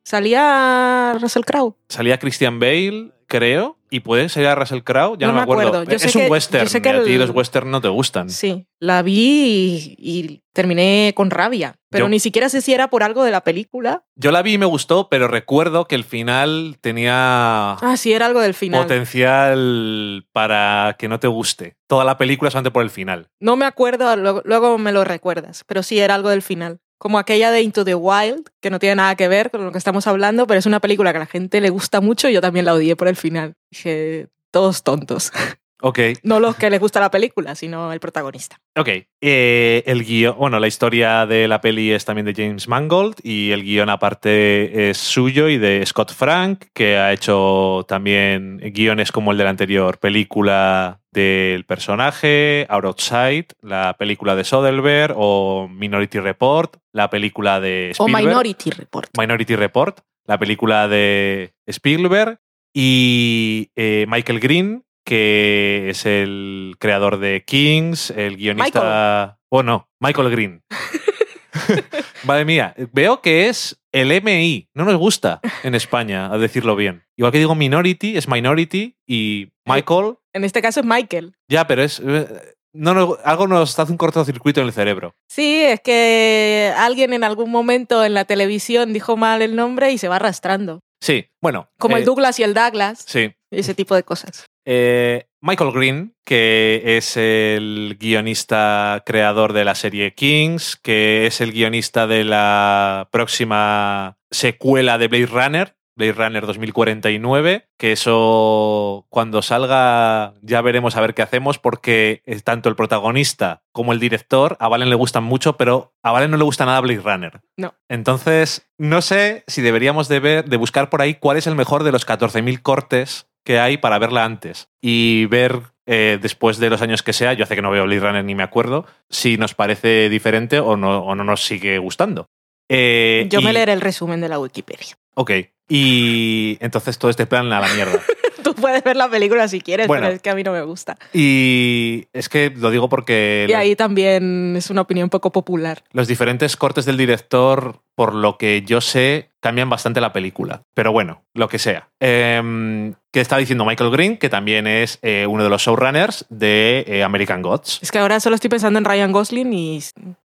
[0.04, 1.76] Salía Russell Crowe.
[1.90, 5.68] Salía Christian Bale, creo, y puede salir a Russell Crowe, ya no, No me acuerdo.
[5.68, 5.92] acuerdo.
[5.92, 7.70] Yo sé es un que- yo western, sé que y a ti el- los western
[7.72, 8.30] no te gustan.
[8.30, 11.76] Sí, la vi y, y terminé con rabia.
[11.90, 14.04] Pero Yo- ni siquiera sé si era por algo de la película.
[14.16, 18.26] Yo la vi y me gustó, pero recuerdo que el final tenía Ah, sí, era
[18.26, 18.82] algo del final.
[18.82, 21.76] potencial para que no te guste.
[21.88, 23.30] Toda la película solamente por el final.
[23.40, 26.80] No me acuerdo, luego, luego me lo recuerdas, pero sí era algo del final.
[26.98, 29.78] Como aquella de Into the Wild, que no tiene nada que ver con lo que
[29.78, 32.42] estamos hablando, pero es una película que a la gente le gusta mucho y yo
[32.42, 33.56] también la odié por el final.
[33.70, 35.32] Dije, todos tontos.
[35.82, 38.60] Ok, No los que les gusta la película, sino el protagonista.
[38.76, 38.90] ok.
[39.22, 43.52] Eh, el guion, bueno, la historia de la peli es también de James Mangold y
[43.52, 49.32] el guion aparte es suyo y de Scott Frank, que ha hecho también guiones como
[49.32, 56.78] el de la anterior película del personaje, Outside, la película de Soderbergh o Minority Report,
[56.92, 58.26] la película de O Spielberg.
[58.28, 59.10] Minority Report.
[59.18, 62.40] Minority Report, la película de Spielberg,
[62.74, 69.40] y eh, Michael Green, que es el creador de Kings, el guionista...
[69.50, 70.64] Oh, no, Michael Green.
[72.26, 77.06] Madre mía, veo que es el MI, no nos gusta en España, a decirlo bien.
[77.16, 81.34] Igual que digo Minority, es Minority, y Michael, En este caso es Michael.
[81.50, 82.02] ya, pero es...
[82.06, 82.28] eh,
[82.74, 85.16] No, algo nos hace un cortocircuito en el cerebro.
[85.30, 89.98] Sí, es que alguien en algún momento en la televisión dijo mal el nombre y
[89.98, 90.82] se va arrastrando.
[91.02, 91.70] Sí, bueno.
[91.80, 94.46] Como eh, el Douglas y el Douglas, Sí, ese tipo de cosas.
[94.70, 101.54] Eh, Michael Green, que es el guionista creador de la serie Kings, que es el
[101.54, 110.34] guionista de la próxima secuela de Blade Runner, Blade Runner 2049, que eso cuando salga
[110.42, 114.68] ya veremos a ver qué hacemos porque eh, tanto el protagonista como el director a
[114.68, 117.40] Valen le gustan mucho, pero a Valen no le gusta nada Blade Runner.
[117.56, 117.74] No.
[117.88, 121.86] Entonces, no sé si deberíamos de ver, de buscar por ahí cuál es el mejor
[121.86, 126.82] de los 14.000 cortes que hay para verla antes y ver eh, después de los
[126.82, 129.54] años que sea, yo hace que no veo Blade Runner ni me acuerdo, si nos
[129.56, 132.28] parece diferente o no, o no nos sigue gustando.
[132.70, 134.98] Eh, Yo me leeré el resumen de la Wikipedia.
[135.16, 135.32] Ok.
[135.70, 138.02] Y entonces todo este plan a la mierda.
[138.44, 140.04] Tú puedes ver la película si quieres, Bueno.
[140.04, 140.98] pero es que a mí no me gusta.
[141.14, 145.84] Y es que lo digo porque Y los- ahí también es una opinión poco popular.
[145.92, 150.62] los diferentes cortes del director, por lo que yo sé, cambian bastante la película.
[150.74, 151.90] Pero bueno, lo que sea.
[152.02, 154.16] Eh, ¿Qué está diciendo Michael Green?
[154.18, 157.80] Que también es eh, uno de los showrunners de eh, American Gods.
[157.82, 159.80] Es que ahora solo estoy pensando en Ryan Gosling y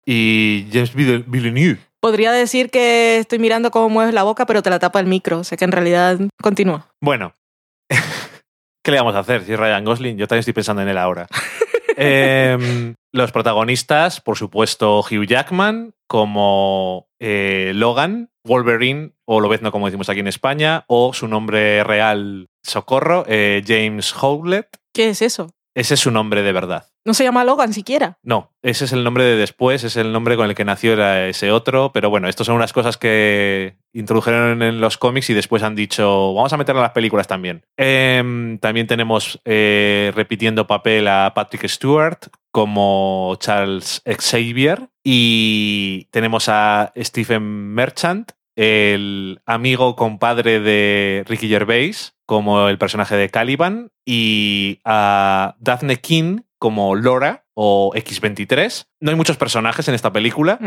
[0.06, 1.80] Y James Vill- Villeneuve.
[2.01, 5.39] podría decir que estoy mirando cómo mueves la boca, pero te la tapa el micro.
[5.39, 6.89] O sea que en realidad continúa.
[6.99, 7.32] Bueno,
[8.84, 10.17] ¿qué le vamos a hacer si es Ryan Gosling?
[10.17, 11.27] Yo también estoy pensando en él ahora.
[11.95, 20.10] Em, los protagonistas, por supuesto, Hugh Jackman como eh, Logan, Wolverine, o Lobezno como decimos
[20.10, 24.78] aquí en España, o su nombre real, Socorro, eh, James Howlett.
[24.93, 25.54] ¿Qué es eso?
[25.74, 26.88] Ese es su nombre de verdad.
[27.06, 28.17] No se llama Logan siquiera.
[28.24, 31.28] No, ese es el nombre de después, es el nombre con el que nació era
[31.28, 35.63] ese otro, pero bueno, estas son unas cosas que introdujeron en los cómics y después
[35.63, 37.63] han dicho, vamos a meterlo en las películas también.
[37.78, 46.92] Em, también tenemos eh, repitiendo papel a Patrick Stewart como Charles Xavier y tenemos a
[46.98, 55.56] Stephen Merchant, el amigo compadre de Ricky Gervais como el personaje de Caliban y a
[55.60, 58.86] Daphne King como Laura o X23.
[59.00, 60.60] No hay muchos personajes en esta película,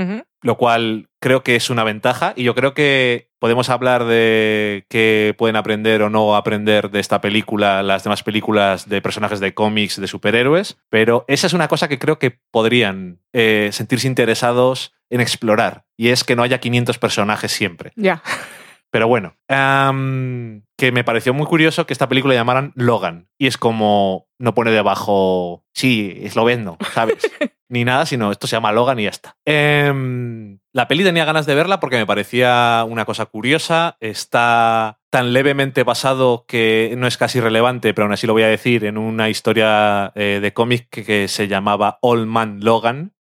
[0.42, 5.37] lo cual creo que es una ventaja y yo creo que podemos hablar de qué
[5.38, 10.00] pueden aprender o no aprender de esta película las demás películas de personajes de cómics
[10.00, 15.20] de superhéroes, pero esa es una cosa que creo que podrían eh, sentirse interesados en
[15.20, 17.92] explorar y es que no haya 500 personajes siempre.
[17.94, 18.20] Ya.
[18.94, 23.26] Pero bueno, am, que me pareció muy curioso que esta película llamaran Logan.
[23.37, 27.16] Y es como, no pone debajo, sí, es lo vendo, ¿sabes?
[27.69, 29.37] Ni nada, sino esto se llama Logan y ya está.
[29.44, 33.96] Em, la peli tenía ganas de verla porque me parecía una cosa curiosa.
[33.98, 38.48] Está tan levemente basado que no es casi relevante, pero aún así lo voy a
[38.48, 43.12] decir, en una historia eh, de cómic que, que se llamaba Old Man Logan.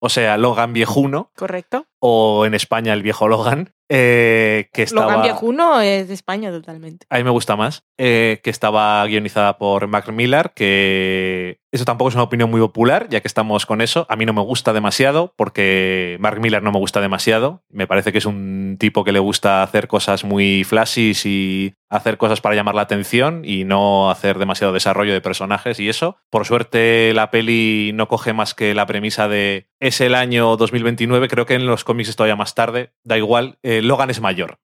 [0.00, 1.86] O sea, Logan viejuno, Correcto.
[1.98, 5.06] o en España el viejo Logan, eh, que estaba...
[5.06, 7.06] Logan Viejuno es de España totalmente.
[7.08, 12.10] A mí me gusta más, eh, que estaba guionizada por Mark Millar, que eso tampoco
[12.10, 14.06] es una opinión muy popular, ya que estamos con eso.
[14.08, 17.62] A mí no me gusta demasiado, porque Mark Millar no me gusta demasiado.
[17.70, 22.18] Me parece que es un tipo que le gusta hacer cosas muy flashy y hacer
[22.18, 26.18] cosas para llamar la atención y no hacer demasiado desarrollo de personajes y eso.
[26.30, 31.28] Por suerte la peli no coge más que la premisa de es el año 2029,
[31.28, 34.58] creo que en los cómics es todavía más tarde, da igual, eh, Logan es mayor.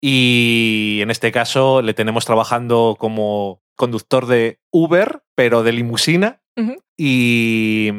[0.00, 6.42] Y en este caso le tenemos trabajando como conductor de Uber, pero de limusina.
[6.96, 7.90] Y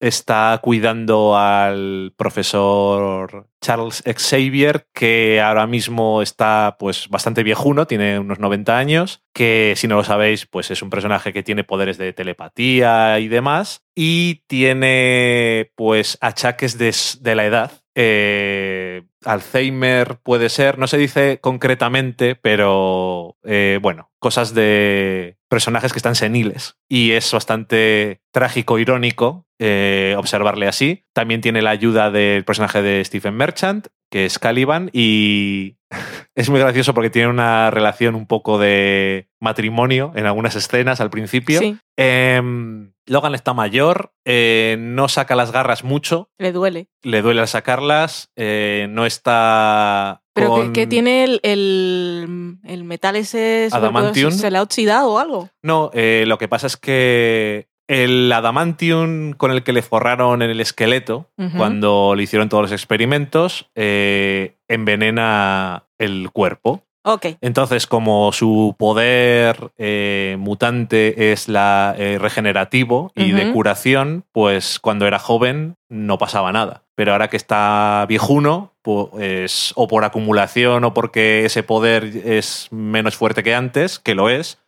[0.00, 8.38] está cuidando al profesor Charles Xavier, que ahora mismo está pues bastante viejuno, tiene unos
[8.38, 12.12] 90 años, que si no lo sabéis, pues es un personaje que tiene poderes de
[12.12, 17.72] telepatía y demás, y tiene pues achaques de, de la edad.
[17.94, 25.98] Eh, Alzheimer puede ser, no se dice concretamente, pero eh, bueno, cosas de personajes que
[25.98, 26.76] están seniles.
[26.88, 31.04] Y es bastante trágico, irónico eh, observarle así.
[31.12, 35.76] También tiene la ayuda del personaje de Stephen Merchant, que es Caliban, y
[36.34, 41.10] es muy gracioso porque tiene una relación un poco de matrimonio en algunas escenas al
[41.10, 41.60] principio.
[41.60, 46.88] Sí, Em, Logan está mayor, eh, no saca las garras mucho, le duele.
[47.02, 50.22] le duele al sacarlas, eh, no está.
[50.32, 54.30] Pero con- que, que tiene el, el, el metal ese Adamantium.
[54.32, 55.50] ¿Se le ha oxidado o algo?
[55.62, 60.50] No, eh, lo que pasa es que el adamantium con el que le forraron en
[60.50, 66.84] el esqueleto, cuando le hicieron todos los experimentos, eh, envenena el cuerpo.
[67.02, 67.26] Ok.
[67.40, 75.06] Entonces, como su poder eh, mutante es la eh, regenerativo y de curación, pues cuando
[75.06, 76.82] era joven no pasaba nada.
[76.94, 83.16] Pero ahora que está viejuno, pues o por acumulación o porque ese poder es menos
[83.16, 84.58] fuerte que antes, que lo es,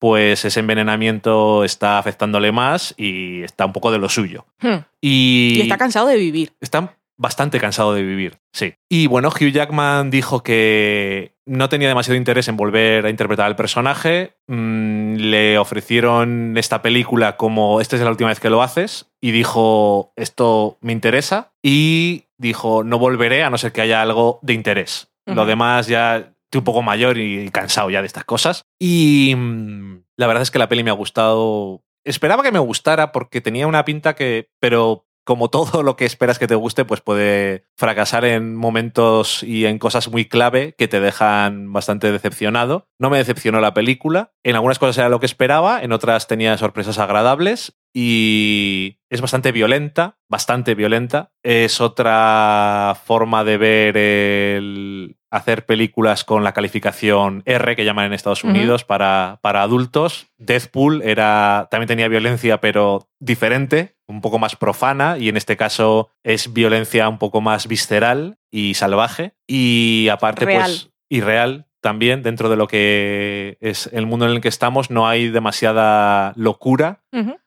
[0.00, 4.46] pues ese envenenamiento está afectándole más y está un poco de lo suyo.
[4.60, 4.78] Hmm.
[5.00, 6.52] Y, Y está cansado de vivir.
[6.60, 8.74] está bastante cansado de vivir, sí.
[8.90, 13.56] Y bueno, Hugh Jackman dijo que no tenía demasiado interés en volver a interpretar al
[13.56, 14.36] personaje.
[14.48, 19.30] Mm, le ofrecieron esta película como esta es la última vez que lo haces y
[19.30, 24.52] dijo esto me interesa y dijo no volveré a no ser que haya algo de
[24.52, 25.12] interés.
[25.24, 28.62] Lo demás ya estoy un poco mayor y cansado ya de estas cosas.
[28.78, 31.82] Y mm, la verdad es que la peli me ha gustado.
[32.04, 36.38] Esperaba que me gustara porque tenía una pinta que, pero como todo lo que esperas
[36.38, 41.00] que te guste, pues puede fracasar en momentos y en cosas muy clave que te
[41.00, 42.88] dejan bastante decepcionado.
[42.98, 44.32] No me decepcionó la película.
[44.44, 49.52] En algunas cosas era lo que esperaba, en otras tenía sorpresas agradables y es bastante
[49.52, 51.32] violenta, bastante violenta.
[51.42, 58.12] Es otra forma de ver el hacer películas con la calificación R que llaman en
[58.12, 58.44] Estados.
[58.44, 60.28] Unidos para, para adultos.
[60.38, 66.10] Deathpool era, también tenía violencia, pero diferente, un poco más profana, y en este caso
[66.22, 69.34] es violencia un poco más visceral y salvaje.
[69.46, 70.62] Y aparte, Real.
[70.62, 74.90] pues, y real también, dentro de lo que es el mundo en el que estamos,
[74.90, 77.04] no hay demasiada locura.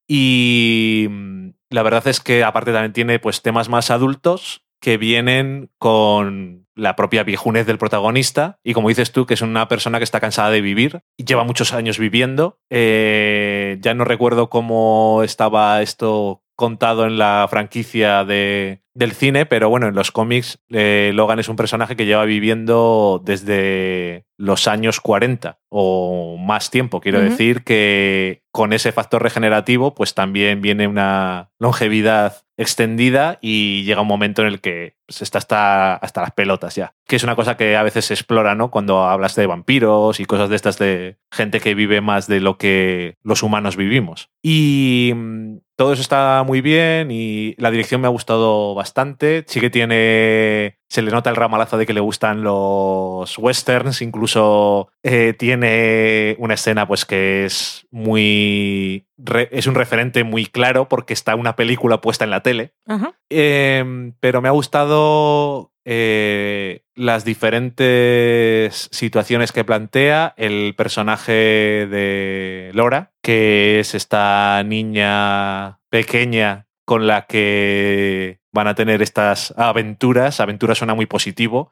[0.07, 5.69] Y mm, la verdad es que aparte también tiene pues temas más adultos que vienen
[5.77, 10.03] con la propia viejunez del protagonista y como dices tú que es una persona que
[10.03, 16.43] está cansada de vivir lleva muchos años viviendo Eh, ya no recuerdo cómo estaba esto
[16.55, 21.47] contado en la franquicia de, del cine, pero bueno, en los cómics eh, Logan es
[21.47, 26.99] un personaje que lleva viviendo desde los años 40 o más tiempo.
[26.99, 34.01] Quiero decir que con ese factor regenerativo, pues también viene una longevidad extendida y llega
[34.01, 36.93] un momento en el que se está hasta, hasta las pelotas ya.
[37.07, 38.69] Que es una cosa que a veces se explora, ¿no?
[38.69, 42.57] Cuando hablas de vampiros y cosas de estas de gente que vive más de lo
[42.57, 44.29] que los humanos vivimos.
[44.43, 49.45] Y mm, todo eso está muy bien y la dirección me ha gustado bastante.
[49.47, 50.75] Sí que tiene.
[50.89, 54.01] Se le nota el ramalazo de que le gustan los westerns.
[54.01, 59.07] Incluso eh, tiene una escena, pues, que es muy.
[59.17, 62.73] re- es un referente muy claro porque está una película puesta en la tele.
[63.29, 73.11] Eh, pero me ha gustado eh, las diferentes situaciones que plantea el personaje de Laura,
[73.29, 80.39] que es esta niña pequeña con la que van a tener estas aventuras.
[80.39, 81.71] Aventura suena muy positivo.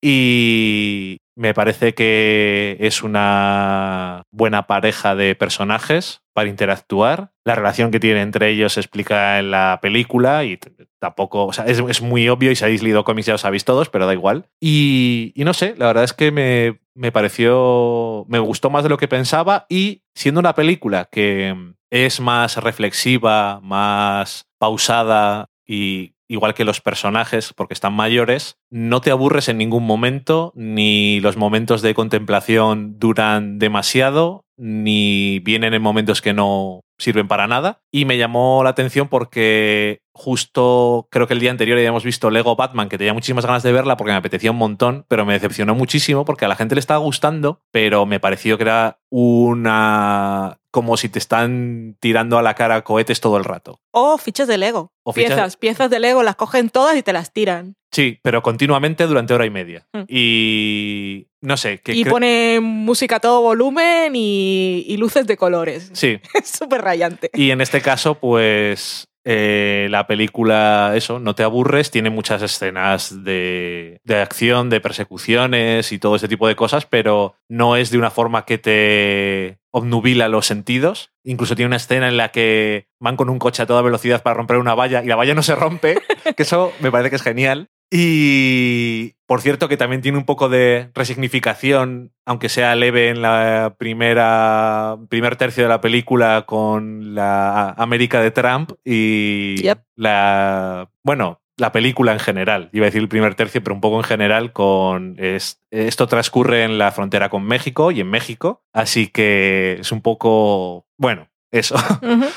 [0.00, 7.32] Y me parece que es una buena pareja de personajes para interactuar.
[7.46, 10.58] La relación que tiene entre ellos se explica en la película y
[10.98, 13.64] tampoco, o sea, es, es muy obvio y si habéis leído cómics ya lo sabéis
[13.64, 14.44] todos, pero da igual.
[14.60, 18.90] Y, y no sé, la verdad es que me, me pareció, me gustó más de
[18.90, 21.56] lo que pensaba y siendo una película que
[21.88, 29.10] es más reflexiva, más pausada y igual que los personajes, porque están mayores, no te
[29.10, 36.22] aburres en ningún momento, ni los momentos de contemplación duran demasiado, ni vienen en momentos
[36.22, 37.80] que no sirven para nada.
[37.92, 42.56] Y me llamó la atención porque justo creo que el día anterior habíamos visto Lego
[42.56, 45.74] Batman, que tenía muchísimas ganas de verla porque me apetecía un montón, pero me decepcionó
[45.74, 50.58] muchísimo porque a la gente le estaba gustando, pero me pareció que era una...
[50.70, 53.80] como si te están tirando a la cara cohetes todo el rato.
[53.92, 54.92] O fichas de Lego.
[55.04, 57.74] O fichas- piezas, piezas de Lego, las cogen todas y te las tiran.
[57.92, 59.86] Sí, pero continuamente durante hora y media.
[59.92, 60.00] Mm.
[60.08, 65.90] Y no sé, que y pone música a todo volumen y, y luces de colores.
[65.92, 67.30] Sí, Es súper rayante.
[67.34, 73.22] y en este caso, pues eh, la película, eso, no te aburres, tiene muchas escenas
[73.22, 77.98] de, de acción, de persecuciones y todo ese tipo de cosas, pero no es de
[77.98, 81.10] una forma que te obnubila los sentidos.
[81.22, 84.34] Incluso tiene una escena en la que van con un coche a toda velocidad para
[84.34, 85.98] romper una valla y la valla no se rompe,
[86.36, 87.68] que eso me parece que es genial.
[87.90, 93.74] Y por cierto que también tiene un poco de resignificación, aunque sea leve en la
[93.78, 99.78] primera primer tercio de la película con la América de Trump y Yep.
[99.96, 102.68] la bueno, la película en general.
[102.72, 106.64] Iba a decir el primer tercio, pero un poco en general con es- esto transcurre
[106.64, 111.74] en la frontera con México y en México, así que es un poco bueno, eso.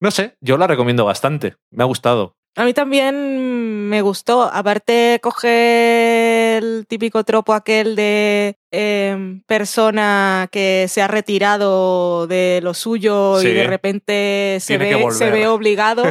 [0.00, 1.54] No sé, yo la recomiendo bastante.
[1.70, 2.34] Me ha gustado.
[2.56, 3.61] A mí también
[3.92, 4.42] me gustó.
[4.42, 12.72] Aparte, coge el típico tropo aquel de em, persona que se ha retirado de lo
[12.72, 13.48] suyo Sí.
[13.48, 15.18] y de repente se Tiene ve, volver.
[15.18, 16.04] se ve obligado.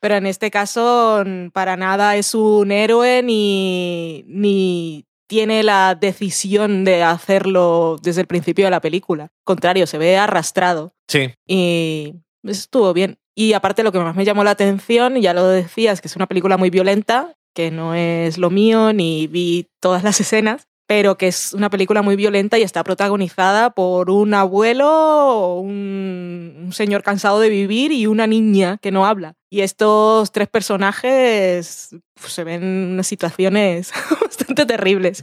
[0.00, 7.02] Pero en este caso, para nada es un héroe ni, ni tiene la decisión de
[7.04, 9.28] hacerlo desde el principio de la película.
[9.44, 10.92] Contrario, se ve arrastrado.
[11.06, 13.16] Sí, Y eso estuvo bien.
[13.38, 16.26] Y aparte lo que más me llamó la atención, ya lo decías, que es una
[16.26, 21.28] película muy violenta, que no es lo mío, ni vi todas las escenas, pero que
[21.28, 27.48] es una película muy violenta y está protagonizada por un abuelo, un, señor cansado de
[27.48, 29.34] vivir y una niña que no habla.
[29.48, 35.22] Y estos tres personajes pues, se ven en situaciones bastante terribles.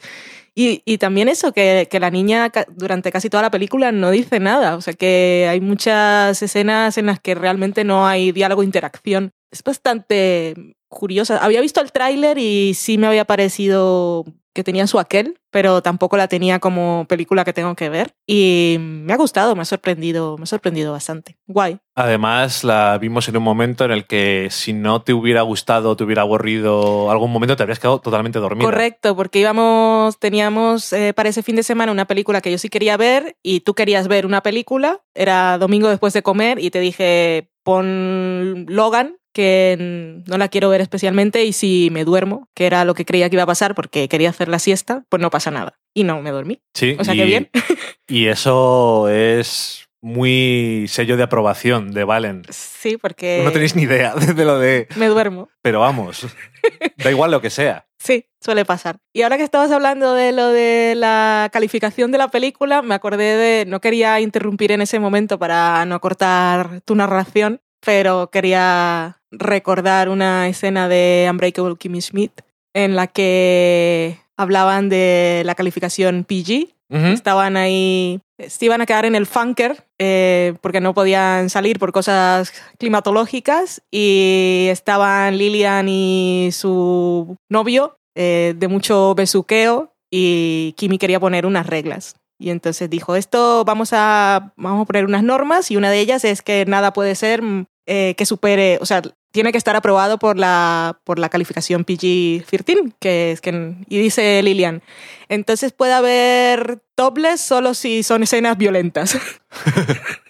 [0.57, 4.39] Y, y también eso, que, que la niña durante casi toda la película no dice
[4.39, 4.77] nada.
[4.77, 9.31] O sea que hay muchas escenas en las que realmente no hay diálogo interacción.
[9.51, 11.37] Es bastante curiosa.
[11.39, 14.23] Había visto el tráiler y sí me había parecido
[14.55, 18.15] que tenía su aquel, pero tampoco la tenía como película que tengo que ver.
[18.25, 21.37] Y me ha gustado, me ha sorprendido, me ha sorprendido bastante.
[21.45, 21.77] Guay.
[21.93, 26.05] Además, la vimos en un momento en el que si no te hubiera gustado, te
[26.05, 28.65] hubiera aburrido algún momento, te habrías quedado totalmente dormida.
[28.65, 32.69] Correcto, porque íbamos, teníamos eh, para ese fin de semana una película que yo sí
[32.69, 35.01] quería ver y tú querías ver una película.
[35.13, 40.79] Era domingo después de comer y te dije, pon Logan, que no la quiero ver
[40.79, 44.07] especialmente y si me duermo, que era lo que creía que iba a pasar porque
[44.07, 45.77] quería hacer la siesta, pues no pasa nada.
[45.93, 46.61] Y no, me dormí.
[46.73, 47.49] Sí, O sea, y, que bien.
[48.07, 52.43] Y eso es muy sello de aprobación de Valen.
[52.49, 54.87] Sí, porque No tenéis ni idea de lo de...
[54.95, 55.49] me duermo.
[55.61, 56.25] Pero vamos,
[56.97, 57.87] da igual lo que sea.
[57.99, 58.99] Sí, suele pasar.
[59.11, 63.35] Y ahora que estabas hablando de lo de la calificación de la película, me acordé
[63.35, 70.09] de, no quería interrumpir en ese momento para no cortar tu narración, pero quería recordar
[70.09, 72.41] una escena de Unbreakable Kimmy Schmidt
[72.73, 76.73] en la que hablaban de la calificación PG.
[76.87, 81.91] Estaban ahí, se iban a quedar en el funker eh, porque no podían salir por
[81.91, 91.19] cosas climatológicas y estaban Lilian y su novio eh, de mucho besuqueo y Kimi quería
[91.19, 92.15] poner unas reglas.
[92.39, 96.23] Y entonces dijo, esto vamos a, vamos a poner unas normas y una de ellas
[96.23, 97.41] es que nada puede ser
[97.85, 102.93] eh, que supere, o sea, tiene que estar aprobado por la, por la calificación PG-13,
[102.99, 104.81] que es que, y dice Lilian,
[105.27, 109.17] entonces puede haber topless solo si son escenas violentas.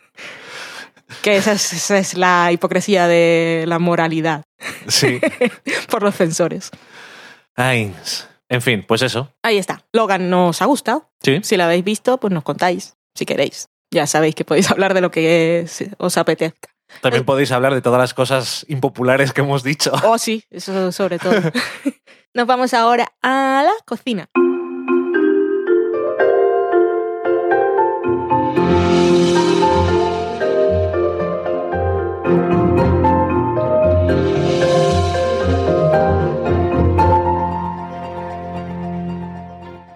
[1.21, 4.43] que esa es, esa es la hipocresía de la moralidad
[4.87, 5.19] Sí.
[5.89, 6.71] por los censores.
[7.55, 7.93] Ay,
[8.49, 9.31] en fin, pues eso.
[9.43, 9.83] Ahí está.
[9.93, 11.09] Logan nos ha gustado.
[11.21, 11.39] Sí.
[11.43, 13.67] Si la habéis visto, pues nos contáis, si queréis.
[13.91, 15.65] Ya sabéis que podéis hablar de lo que
[15.97, 16.69] os apetezca.
[17.01, 19.91] También podéis hablar de todas las cosas impopulares que hemos dicho.
[20.03, 21.33] Oh, sí, eso sobre todo.
[22.33, 24.29] Nos vamos ahora a la cocina.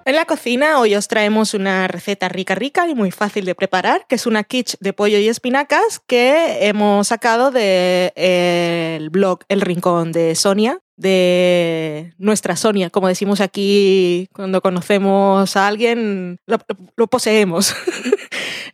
[0.09, 4.07] En la cocina hoy os traemos una receta rica rica y muy fácil de preparar,
[4.09, 10.11] que es una quiche de pollo y espinacas que hemos sacado del blog El Rincón
[10.11, 16.57] de Sonia, de nuestra Sonia, como decimos aquí cuando conocemos a alguien, lo,
[16.95, 17.73] lo poseemos.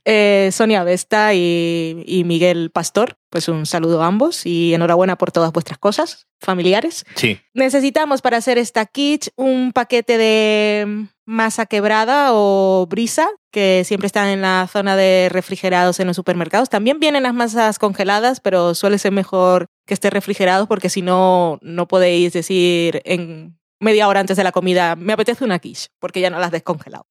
[0.07, 5.31] Eh, Sonia Vesta y, y Miguel Pastor, pues un saludo a ambos y enhorabuena por
[5.31, 7.05] todas vuestras cosas familiares.
[7.15, 7.39] Sí.
[7.55, 14.27] Necesitamos para hacer esta quiche un paquete de masa quebrada o brisa, que siempre están
[14.27, 16.69] en la zona de refrigerados en los supermercados.
[16.69, 21.59] También vienen las masas congeladas, pero suele ser mejor que esté refrigerado porque si no,
[21.61, 26.21] no podéis decir en media hora antes de la comida, me apetece una quiche, porque
[26.21, 27.05] ya no las has descongelado.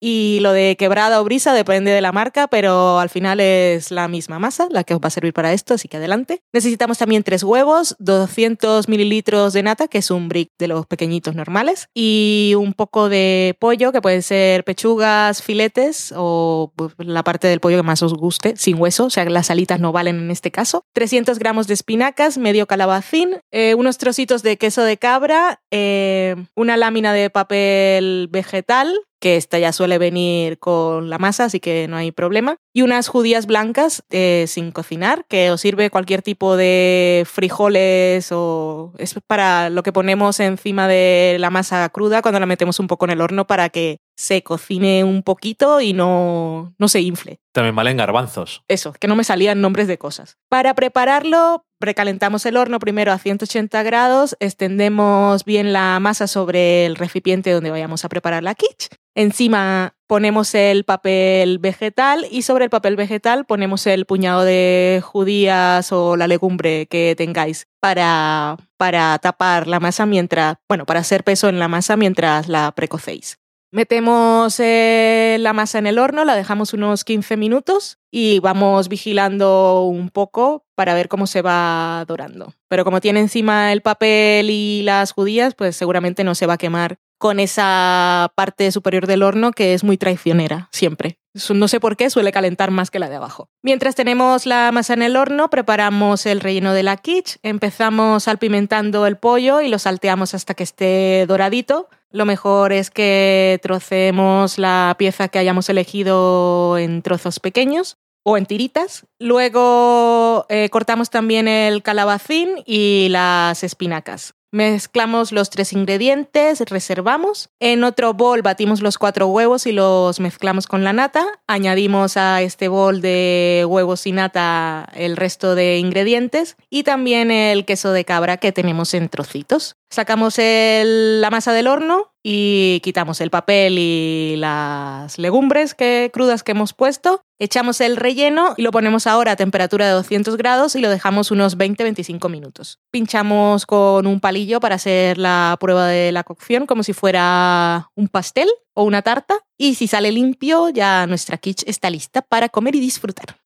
[0.00, 4.08] Y lo de quebrada o brisa depende de la marca, pero al final es la
[4.08, 6.42] misma masa la que os va a servir para esto, así que adelante.
[6.52, 11.34] Necesitamos también tres huevos, 200 mililitros de nata, que es un brick de los pequeñitos
[11.34, 17.48] normales, y un poco de pollo, que pueden ser pechugas, filetes o pues, la parte
[17.48, 20.30] del pollo que más os guste, sin hueso, o sea, las alitas no valen en
[20.30, 20.84] este caso.
[20.92, 26.76] 300 gramos de espinacas, medio calabacín, eh, unos trocitos de queso de cabra, eh, una
[26.76, 28.94] lámina de papel vegetal,
[29.26, 32.58] que esta ya suele venir con la masa, así que no hay problema.
[32.72, 38.92] Y unas judías blancas eh, sin cocinar, que os sirve cualquier tipo de frijoles o
[38.98, 43.06] es para lo que ponemos encima de la masa cruda cuando la metemos un poco
[43.06, 47.40] en el horno para que se cocine un poquito y no, no se infle.
[47.50, 48.62] También valen garbanzos.
[48.68, 50.38] Eso, que no me salían nombres de cosas.
[50.48, 56.96] Para prepararlo, precalentamos el horno primero a 180 grados, extendemos bien la masa sobre el
[56.96, 58.88] recipiente donde vayamos a preparar la quiche.
[59.14, 65.90] Encima ponemos el papel vegetal y sobre el papel vegetal ponemos el puñado de judías
[65.90, 71.48] o la legumbre que tengáis para, para tapar la masa mientras, bueno, para hacer peso
[71.48, 73.38] en la masa mientras la precocéis.
[73.76, 79.82] Metemos eh, la masa en el horno, la dejamos unos 15 minutos y vamos vigilando
[79.82, 82.54] un poco para ver cómo se va dorando.
[82.68, 86.56] Pero como tiene encima el papel y las judías, pues seguramente no se va a
[86.56, 91.18] quemar con esa parte superior del horno que es muy traicionera, siempre.
[91.50, 93.50] No sé por qué suele calentar más que la de abajo.
[93.62, 99.06] Mientras tenemos la masa en el horno, preparamos el relleno de la quiche, empezamos salpimentando
[99.06, 101.90] el pollo y lo salteamos hasta que esté doradito.
[102.10, 108.46] Lo mejor es que trocemos la pieza que hayamos elegido en trozos pequeños o en
[108.46, 109.06] tiritas.
[109.18, 114.35] Luego eh, cortamos también el calabacín y las espinacas.
[114.56, 117.50] Mezclamos los tres ingredientes, reservamos.
[117.60, 121.26] En otro bol batimos los cuatro huevos y los mezclamos con la nata.
[121.46, 127.66] Añadimos a este bol de huevos y nata el resto de ingredientes y también el
[127.66, 129.76] queso de cabra que tenemos en trocitos.
[129.90, 136.50] Sacamos la masa del horno y quitamos el papel y las legumbres que, crudas que
[136.50, 137.22] hemos puesto.
[137.38, 141.30] Echamos el relleno y lo ponemos ahora a temperatura de 200 grados y lo dejamos
[141.30, 142.80] unos 20-25 minutos.
[142.90, 148.08] Pinchamos con un palillo para hacer la prueba de la cocción como si fuera un
[148.08, 149.36] pastel o una tarta.
[149.56, 153.36] Y si sale limpio, ya nuestra quiche está lista para comer y disfrutar.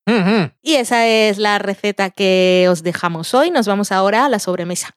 [0.63, 3.51] Y esa es la receta que os dejamos hoy.
[3.51, 4.97] Nos vamos ahora a la sobremesa.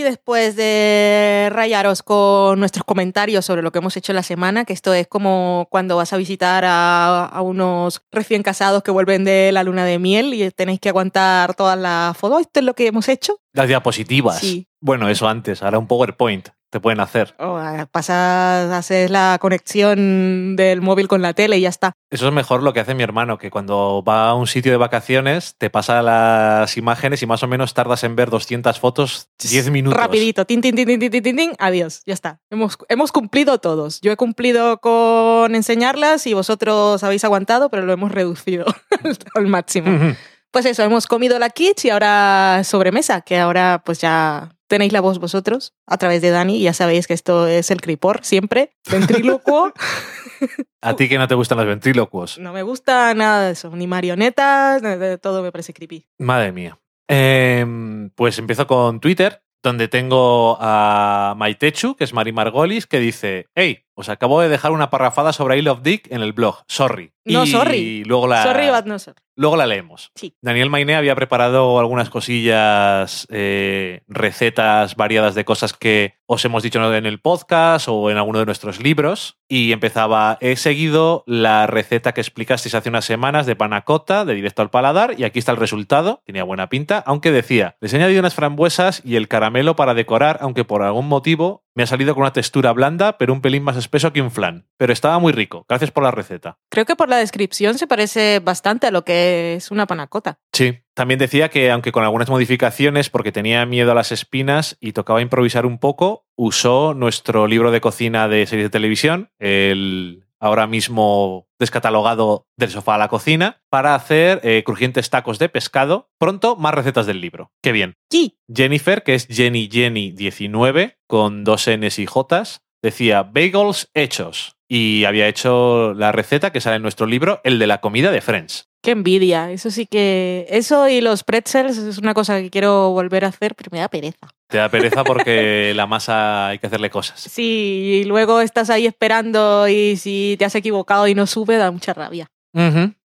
[0.00, 4.72] Y después de rayaros con nuestros comentarios sobre lo que hemos hecho la semana, que
[4.72, 9.52] esto es como cuando vas a visitar a, a unos recién casados que vuelven de
[9.52, 12.40] la luna de miel y tenéis que aguantar todas las fotos.
[12.40, 13.40] Esto es lo que hemos hecho.
[13.52, 14.38] Las diapositivas.
[14.38, 14.68] Sí.
[14.80, 15.62] Bueno, eso antes.
[15.62, 17.34] Ahora un PowerPoint te pueden hacer.
[17.38, 17.60] Oh,
[17.90, 21.92] pasas, haces la conexión del móvil con la tele y ya está.
[22.10, 24.78] Eso es mejor lo que hace mi hermano, que cuando va a un sitio de
[24.78, 29.70] vacaciones te pasa las imágenes y más o menos tardas en ver 200 fotos 10
[29.70, 29.98] minutos.
[29.98, 32.40] Rapidito, tin, tin, tin, tin, tin, tin, tin, adiós, ya está.
[32.50, 34.00] Hemos, hemos cumplido todos.
[34.00, 38.64] Yo he cumplido con enseñarlas y vosotros habéis aguantado, pero lo hemos reducido
[39.34, 40.14] al máximo.
[40.50, 45.00] Pues eso, hemos comido la kitsch y ahora sobremesa, que ahora pues ya tenéis la
[45.00, 48.72] voz vosotros a través de Dani y ya sabéis que esto es el cripor siempre,
[48.90, 49.72] ventrílocuo.
[50.80, 52.38] A ti que no te gustan los ventrílocuos.
[52.38, 54.80] no me gusta nada de eso, ni marionetas,
[55.20, 56.06] todo me parece creepy.
[56.18, 56.78] Madre mía.
[57.08, 63.48] Em, pues empiezo con Twitter, donde tengo a Maitechu, que es Mari Margolis, que dice:
[63.54, 66.62] Hey, os acabo de dejar una parrafada sobre Isle of Dick en el blog.
[66.68, 67.12] Sorry.
[67.26, 68.04] No, y sorry.
[68.04, 69.18] Luego la, Sorry, but no sorry.
[69.36, 70.10] luego la leemos.
[70.14, 70.34] Sí.
[70.40, 76.94] Daniel Mainé había preparado algunas cosillas, eh, recetas variadas de cosas que os hemos dicho
[76.94, 79.36] en el podcast o en alguno de nuestros libros.
[79.48, 84.62] Y empezaba, he seguido la receta que explicasteis hace unas semanas de panacota, de directo
[84.62, 86.22] al paladar, y aquí está el resultado.
[86.24, 90.38] Tenía buena pinta, aunque decía, les he añadido unas frambuesas y el caramelo para decorar,
[90.40, 93.76] aunque por algún motivo me ha salido con una textura blanda, pero un pelín más
[93.90, 94.66] espeso que un flan.
[94.76, 95.66] Pero estaba muy rico.
[95.68, 96.58] Gracias por la receta.
[96.70, 100.38] Creo que por la descripción se parece bastante a lo que es una panacota.
[100.52, 104.92] Sí, también decía que aunque con algunas modificaciones, porque tenía miedo a las espinas y
[104.92, 110.66] tocaba improvisar un poco, usó nuestro libro de cocina de series de televisión, el ahora
[110.66, 116.10] mismo descatalogado del sofá a la cocina, para hacer eh, crujientes tacos de pescado.
[116.18, 117.52] Pronto, más recetas del libro.
[117.62, 117.96] Qué bien.
[118.10, 118.38] Sí.
[118.52, 124.56] Jennifer, que es Jenny Jenny 19, con dos Ns y Js, decía bagels hechos.
[124.68, 128.20] Y había hecho la receta que sale en nuestro libro, el de la comida de
[128.20, 128.68] Friends.
[128.82, 129.50] Qué envidia.
[129.50, 130.46] Eso sí que.
[130.48, 133.88] Eso y los pretzels es una cosa que quiero volver a hacer, pero me da
[133.88, 134.28] pereza.
[134.48, 137.20] Te da pereza porque la masa hay que hacerle cosas.
[137.20, 141.70] Sí, y luego estás ahí esperando y si te has equivocado y no sube, da
[141.70, 142.30] mucha rabia.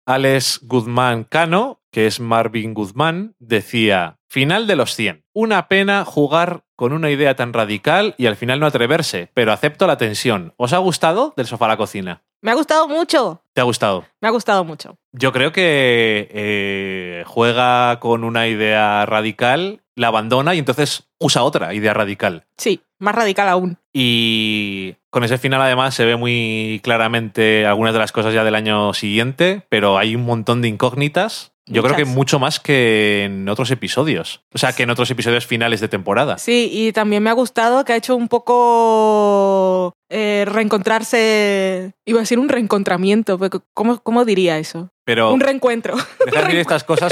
[0.06, 5.24] Alex Guzmán Cano, que es Marvin Guzmán, decía, final de los 100.
[5.32, 9.88] Una pena jugar con una idea tan radical y al final no atreverse, pero acepto
[9.88, 10.54] la tensión.
[10.58, 12.22] ¿Os ha gustado del sofá a la cocina?
[12.42, 13.42] Me ha gustado mucho.
[13.54, 14.04] ¿Te ha gustado?
[14.20, 14.98] Me ha gustado mucho.
[15.14, 21.74] Yo creo que eh, juega con una idea radical, la abandona y entonces usa otra
[21.74, 22.44] idea radical.
[22.58, 23.78] Sí, más radical aún.
[23.94, 28.56] Y con ese final además se ve muy claramente algunas de las cosas ya del
[28.56, 31.55] año siguiente, pero hay un montón de incógnitas.
[31.68, 34.44] Yo creo que mucho más que en otros episodios.
[34.54, 36.38] O sea, que en otros episodios finales de temporada.
[36.38, 41.94] Sí, y también me ha gustado que ha hecho un poco eh, reencontrarse.
[42.06, 44.90] Iba a decir un reencontramiento, pero ¿cómo, cómo diría eso?
[45.06, 45.96] Pero Un reencuentro.
[46.26, 47.12] deja de decir estas cosas,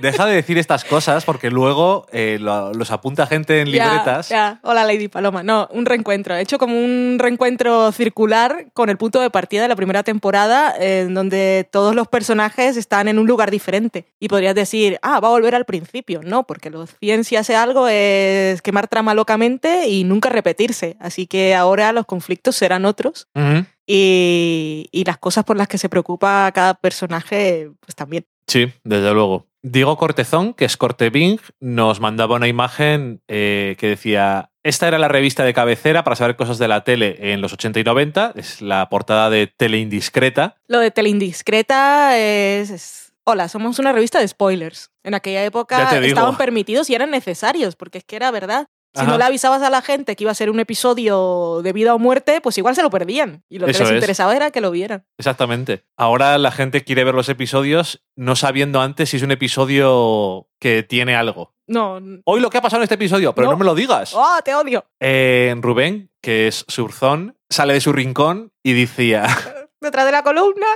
[0.00, 4.28] deja de decir estas cosas porque luego eh, lo- los apunta gente en libretas.
[4.28, 4.60] ya.
[4.62, 5.42] Hola, Lady Paloma.
[5.42, 6.36] No, un reencuentro.
[6.36, 10.72] He hecho como un reencuentro circular con el punto de partida de la primera temporada,
[10.78, 14.04] en donde todos los personajes están en un lugar diferente.
[14.20, 16.20] Y podrías decir, ah, va a volver al principio.
[16.24, 20.96] No, porque lo ciencia hace algo es quemar trama locamente y nunca repetirse.
[21.00, 23.26] Así que ahora los conflictos serán otros.
[23.34, 23.64] Ujú.
[23.86, 28.26] Y, y las cosas por las que se preocupa cada personaje, pues también.
[28.46, 29.46] Sí, desde luego.
[29.62, 35.06] Diego Cortezón, que es Cortebing, nos mandaba una imagen eh, que decía, esta era la
[35.08, 38.60] revista de cabecera para saber cosas de la tele en los 80 y 90, es
[38.60, 40.56] la portada de Tele Indiscreta.
[40.66, 44.90] Lo de Teleindiscreta es, es- Hola, somos una revista de spoilers.
[45.04, 48.66] En aquella época estaban permitidos y eran necesarios, porque es que era verdad.
[48.94, 49.10] Si Ajá.
[49.10, 51.98] no le avisabas a la gente que iba a ser un episodio de vida o
[51.98, 53.42] muerte, pues igual se lo perdían.
[53.48, 53.94] Y lo que Eso les es.
[53.96, 55.06] interesaba era que lo vieran.
[55.18, 55.84] Exactamente.
[55.96, 60.82] Ahora la gente quiere ver los episodios no sabiendo antes si es un episodio que
[60.82, 61.54] tiene algo.
[61.66, 62.00] No.
[62.24, 63.58] Hoy lo que ha pasado en este episodio, pero no, No.
[63.58, 64.12] me lo digas.
[64.14, 64.84] ¡Oh, te odio!
[65.00, 69.26] Eh, Rubén, que es Surzón, sale de su rincón y decía,
[69.80, 70.66] Detrás de la columna.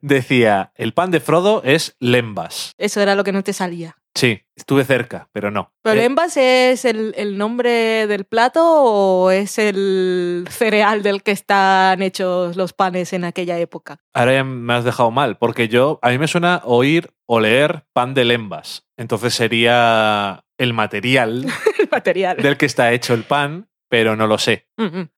[0.00, 2.72] decía, el pan de Frodo es lembas.
[2.78, 3.96] Eso era lo que no te salía.
[4.14, 5.72] Sí, estuve cerca, pero no.
[5.82, 11.30] ¿Pero Eh, lembas es el, el nombre del plato o es el cereal del que
[11.30, 14.00] están hechos los panes en aquella época?
[14.12, 17.84] Ahora ya me has dejado mal, porque yo, a mí me suena oír o leer
[17.92, 18.84] pan de lembas.
[18.98, 21.46] Entonces sería el material
[21.78, 22.36] El material.
[22.36, 24.66] del que está hecho el pan, pero no lo sé.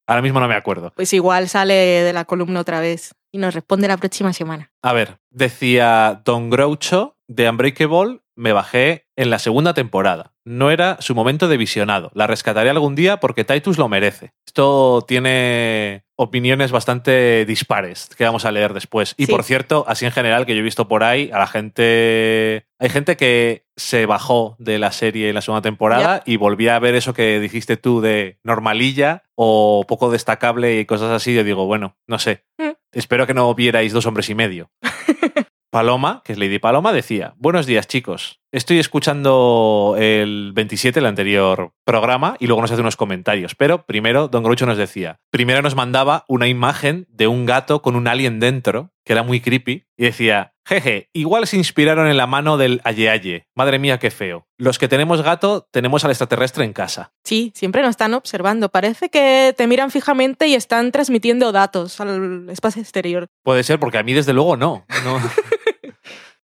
[0.07, 0.93] Ahora mismo no me acuerdo.
[0.95, 4.71] Pues igual sale de la columna otra vez y nos responde la próxima semana.
[4.83, 10.33] A ver, decía Don Groucho de Unbreakable, me bajé en la segunda temporada.
[10.45, 12.11] No era su momento de visionado.
[12.15, 14.33] La rescataré algún día porque Titus lo merece.
[14.47, 19.15] Esto tiene opiniones bastante dispares que vamos a leer después.
[19.17, 19.33] Y Sí.
[19.33, 22.67] por cierto, así en general que yo he visto por ahí, a la gente...
[22.79, 26.81] Hay gente que se bajó de la serie en la segunda temporada y volvía a
[26.81, 31.35] ver eso que dijiste tú de normalilla o poco destacable y cosas así.
[31.35, 32.45] Yo digo, bueno, no sé.
[32.59, 32.71] Mm.
[32.93, 34.71] Espero que no vierais dos hombres y medio.
[35.73, 41.73] Paloma, que es Lady Paloma, decía, buenos días chicos, estoy escuchando el 27, el anterior
[41.87, 45.75] programa, y luego nos hace unos comentarios, pero primero Don Groucho nos decía, primero nos
[45.75, 50.05] mandaba una imagen de un gato con un alien dentro, que era muy creepy, y
[50.05, 54.47] decía, jeje, igual se inspiraron en la mano del Aye Aye, madre mía qué feo,
[54.59, 57.15] los que tenemos gato tenemos al extraterrestre en casa.
[57.25, 58.69] Sí, siempre nos están observando.
[58.69, 63.27] Parece que te miran fijamente y están transmitiendo datos al espacio exterior.
[63.43, 64.85] Puede ser, porque a mí desde luego no.
[65.05, 65.19] no.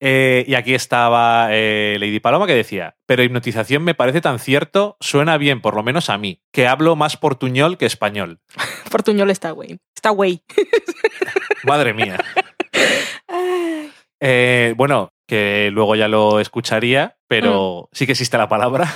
[0.00, 4.96] Eh, y aquí estaba eh, Lady Paloma que decía, pero hipnotización me parece tan cierto,
[5.00, 8.40] suena bien, por lo menos a mí, que hablo más portuñol que español.
[8.90, 9.78] Portuñol está, Wayne.
[9.94, 10.42] Está güey.
[11.64, 12.18] Madre mía.
[14.20, 18.92] Eh, bueno, que luego ya lo escucharía, pero sí que existe la palabra.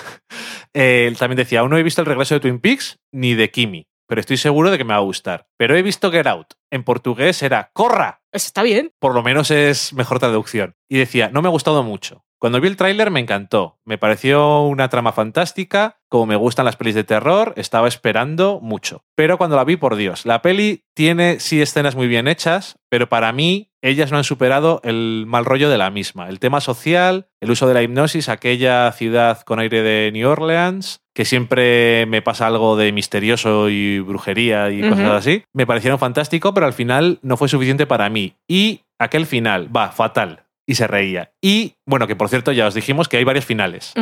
[0.72, 3.88] Él también decía, aún no he visto el regreso de Twin Peaks ni de Kimi,
[4.06, 5.46] pero estoy seguro de que me va a gustar.
[5.56, 6.54] Pero he visto Get Out.
[6.70, 8.17] En portugués era ¡Corra!
[8.32, 8.92] Eso está bien.
[8.98, 10.74] Por lo menos es mejor traducción.
[10.88, 12.24] Y decía, no me ha gustado mucho.
[12.38, 13.78] Cuando vi el tráiler me encantó.
[13.84, 15.96] Me pareció una trama fantástica.
[16.08, 19.02] Como me gustan las pelis de terror, estaba esperando mucho.
[19.16, 23.08] Pero cuando la vi, por Dios, la peli tiene sí escenas muy bien hechas, pero
[23.08, 26.28] para mí ellas no han superado el mal rollo de la misma.
[26.28, 31.00] El tema social, el uso de la hipnosis, aquella ciudad con aire de New Orleans,
[31.14, 36.54] que siempre me pasa algo de misterioso y brujería y cosas así, me parecieron fantástico,
[36.54, 38.36] pero al final no fue suficiente para mí.
[38.46, 40.44] Y aquel final, va, fatal.
[40.68, 41.32] Y se reía.
[41.40, 43.94] Y, bueno, que por cierto ya os dijimos que hay varios finales.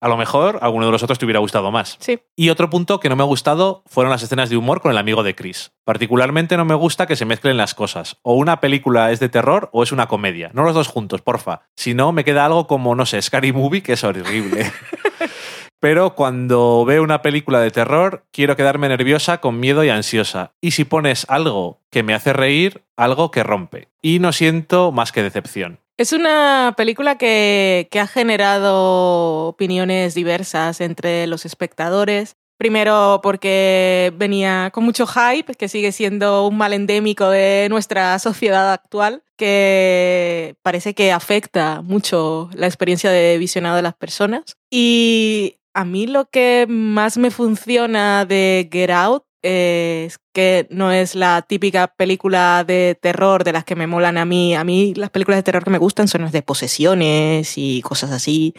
[0.00, 1.98] A lo mejor alguno de los otros te hubiera gustado más.
[2.00, 2.18] Sí.
[2.34, 4.96] Y otro punto que no me ha gustado fueron las escenas de humor con el
[4.96, 5.72] amigo de Chris.
[5.84, 8.16] Particularmente no me gusta que se mezclen las cosas.
[8.22, 10.50] O una película es de terror o es una comedia.
[10.54, 11.68] No los dos juntos, porfa.
[11.76, 14.72] Si no, me queda algo como, no sé, Scary Movie, que es horrible.
[15.78, 20.52] Pero cuando veo una película de terror, quiero quedarme nerviosa, con miedo y ansiosa.
[20.62, 23.88] Y si pones algo que me hace reír, algo que rompe.
[24.00, 25.83] Y no siento más que decepción.
[25.96, 32.36] Es una película que, que ha generado opiniones diversas entre los espectadores.
[32.56, 38.72] Primero porque venía con mucho hype, que sigue siendo un mal endémico de nuestra sociedad
[38.72, 44.56] actual, que parece que afecta mucho la experiencia de visionado de las personas.
[44.70, 51.14] Y a mí lo que más me funciona de Get Out es que no es
[51.14, 54.54] la típica película de terror de las que me molan a mí.
[54.54, 58.10] A mí las películas de terror que me gustan son las de posesiones y cosas
[58.10, 58.54] así,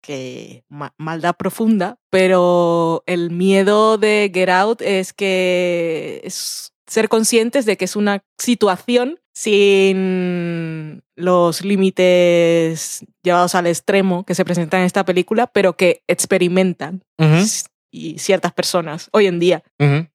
[0.00, 7.66] que ma- maldad profunda, pero el miedo de Get Out es que es ser conscientes
[7.66, 14.86] de que es una situación sin los límites llevados al extremo que se presentan en
[14.86, 17.02] esta película, pero que experimentan
[17.90, 19.62] y ciertas personas hoy en día.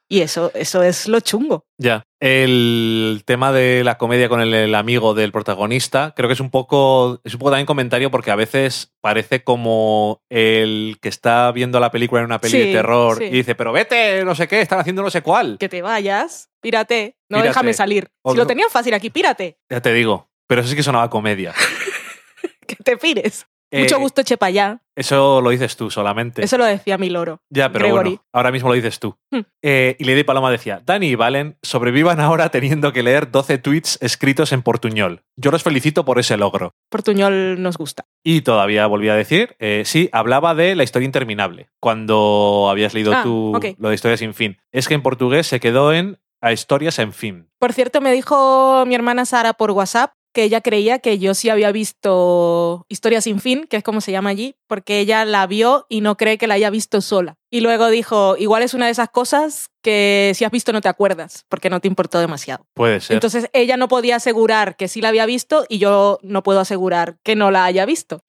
[0.08, 1.66] Y eso, eso es lo chungo.
[1.80, 2.04] Ya.
[2.20, 6.52] El tema de la comedia con el, el amigo del protagonista, creo que es un
[6.52, 7.20] poco.
[7.24, 11.92] Es un poco también comentario porque a veces parece como el que está viendo la
[11.92, 13.26] película en una peli de terror sí.
[13.26, 15.58] y dice, pero vete, no sé qué, están haciendo no sé cuál.
[15.60, 17.50] Que te vayas, pírate, no Pírate.
[17.50, 18.10] déjame salir.
[18.24, 20.30] Si lo tenían fácil aquí, pírate, Ya te digo.
[20.48, 21.54] Pero eso sí que sonaba comedia.
[22.68, 23.48] que te pires.
[23.74, 24.80] Mucho Eh, gusto, chepa ya.
[24.96, 26.44] Eso lo dices tú solamente.
[26.44, 27.42] Eso lo decía mi loro.
[27.50, 28.10] Ya, pero Gregory.
[28.12, 29.18] bueno, ahora mismo lo dices tú.
[29.32, 29.40] Hmm.
[29.64, 33.98] Eh, y Lady Paloma decía, Dani y Valen sobrevivan ahora teniendo que leer 12 tweets
[34.02, 35.24] escritos en portuñol.
[35.36, 36.76] Yo los felicito por ese logro.
[36.90, 38.06] Portuñol nos gusta.
[38.24, 43.14] Y todavía volví a decir, eh, sí, hablaba de la historia interminable, cuando habías leído
[43.14, 44.58] Ah, tú lo de historia sin fin.
[44.72, 47.48] Es que en portugués se quedó en a historias en fin.
[47.58, 51.50] Por cierto, me dijo mi hermana Sara por WhatsApp que ella creía que yo sí
[51.50, 55.86] había visto Historia sin fin, que es como se llama allí, porque ella la vio
[55.90, 57.38] y no cree que la haya visto sola.
[57.50, 60.90] Y luego dijo, igual es una de esas cosas que si has visto no te
[60.90, 62.66] acuerdas, porque no te importó demasiado.
[62.74, 63.16] Puede ser.
[63.16, 67.18] Entonces ella no podía asegurar que sí la había visto y yo no puedo asegurar
[67.24, 68.22] que no la haya visto,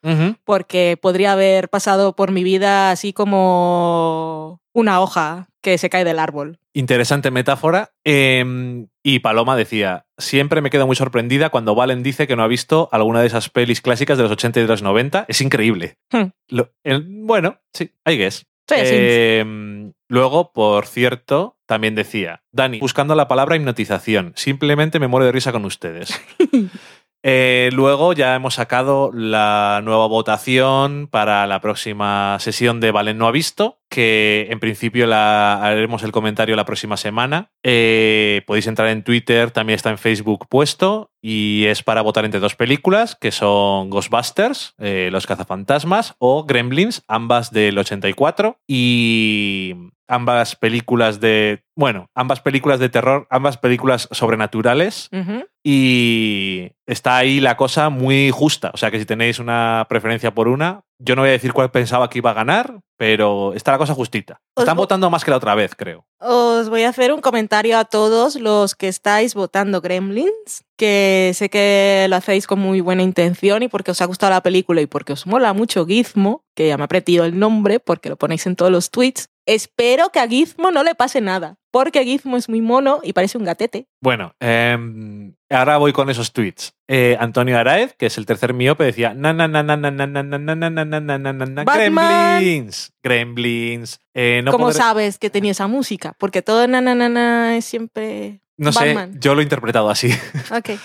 [0.44, 6.18] porque podría haber pasado por mi vida así como una hoja que se cae del
[6.18, 6.58] árbol.
[6.76, 7.92] Interesante metáfora.
[8.04, 12.48] Eh, y Paloma decía, siempre me quedo muy sorprendida cuando Valen dice que no ha
[12.48, 15.24] visto alguna de esas pelis clásicas de los 80 y de los 90.
[15.28, 15.96] Es increíble.
[16.10, 16.30] Hmm.
[16.48, 18.46] Lo- el- bueno, sí, I guess.
[18.68, 18.82] Sí, sí.
[18.86, 25.32] Eh, luego, por cierto, también decía, Dani, buscando la palabra hipnotización, simplemente me muero de
[25.32, 26.18] risa con ustedes.
[27.26, 33.26] Eh, luego ya hemos sacado la nueva votación para la próxima sesión de Valen no
[33.26, 37.50] ha visto, que en principio la haremos el comentario la próxima semana.
[37.62, 42.38] Eh, podéis entrar en Twitter, también está en Facebook puesto, y es para votar entre
[42.38, 49.74] dos películas, que son Ghostbusters, eh, Los cazafantasmas, o Gremlins, ambas del 84, y
[50.06, 55.08] ambas películas de, bueno, ambas películas de terror, ambas películas sobrenaturales,
[55.62, 58.70] y está ahí la cosa muy justa.
[58.74, 61.70] O sea que si tenéis una preferencia por una, yo no voy a decir cuál
[61.70, 64.40] pensaba que iba a ganar, pero está la cosa justita.
[64.54, 66.06] Os Están vo- votando más que la otra vez, creo.
[66.20, 71.50] Os voy a hacer un comentario a todos los que estáis votando Gremlins, que sé
[71.50, 74.86] que lo hacéis con muy buena intención y porque os ha gustado la película y
[74.86, 78.46] porque os mola mucho Gizmo, que ya me ha aprendido el nombre porque lo ponéis
[78.46, 79.28] en todos los tweets.
[79.46, 83.36] Espero que a Gizmo no le pase nada, porque Gizmo es muy mono y parece
[83.36, 83.86] un gatete.
[84.00, 86.72] Bueno, em, ahora voy con esos tweets.
[86.88, 90.06] Eh, Antonio Araez, que es el tercer miope, decía na na na na na na
[90.06, 92.36] na na na na na na na na na na Batman.
[92.38, 92.92] Gremlins.
[93.02, 94.00] Gremlins.
[94.14, 96.14] Eh, no ¿Cómo podré- sabes que tenía esa música?
[96.18, 98.40] Porque todo na na na na es siempre...
[98.56, 99.18] No sé, Batman.
[99.20, 100.10] yo lo he interpretado así.
[100.56, 100.78] Ok.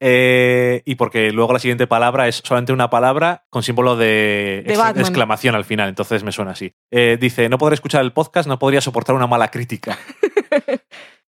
[0.00, 4.72] Eh, y porque luego la siguiente palabra es solamente una palabra con símbolo de, De
[4.72, 5.00] ex- Batman.
[5.04, 6.72] exclamación al final, entonces me suena así.
[6.92, 9.98] Eh, dice, no podré escuchar el podcast, no podría soportar una mala crítica.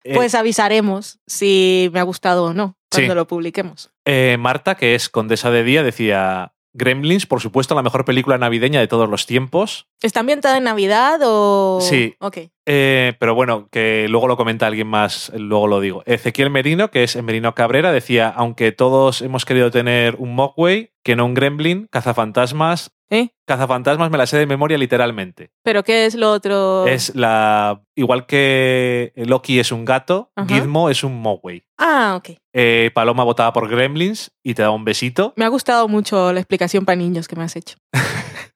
[0.05, 3.17] Eh, Pues avisaremos si me ha gustado o no cuando Sí.
[3.17, 3.93] lo publiquemos.
[4.05, 8.81] eh, Marta, que es condesa de día, decía, Gremlins, por supuesto, la mejor película navideña
[8.81, 9.87] de todos los tiempos.
[10.03, 11.79] ¿Está ambientada en Navidad o...?
[11.81, 12.17] Sí.
[12.19, 12.39] Ok.
[12.67, 16.03] Eh, pero bueno, que luego lo comenta alguien más, luego lo digo.
[16.07, 21.17] Ezequiel Merino, que es Merino Cabrera, decía, aunque todos hemos querido tener un Mogwai, que
[21.17, 22.93] no un Gremlin, cazafantasmas.
[23.11, 23.29] ¿Eh?
[23.47, 25.51] Cazafantasmas me la sé de memoria literalmente.
[25.63, 26.87] ¿Pero qué es lo otro?
[26.87, 27.83] Es la.
[27.95, 30.49] Igual que Loki es un gato, Ajá.
[30.49, 31.63] Gizmo es un Mogwai.
[31.77, 32.39] Ah, ok.
[32.55, 35.35] Eh, Paloma votaba por Gremlins y te da un besito.
[35.37, 37.77] Me ha gustado mucho la explicación para niños que me has hecho.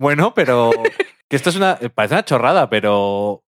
[0.00, 0.70] Bueno, pero.
[1.30, 1.78] Que esto es una.
[1.80, 3.44] eh, Parece una chorrada, pero.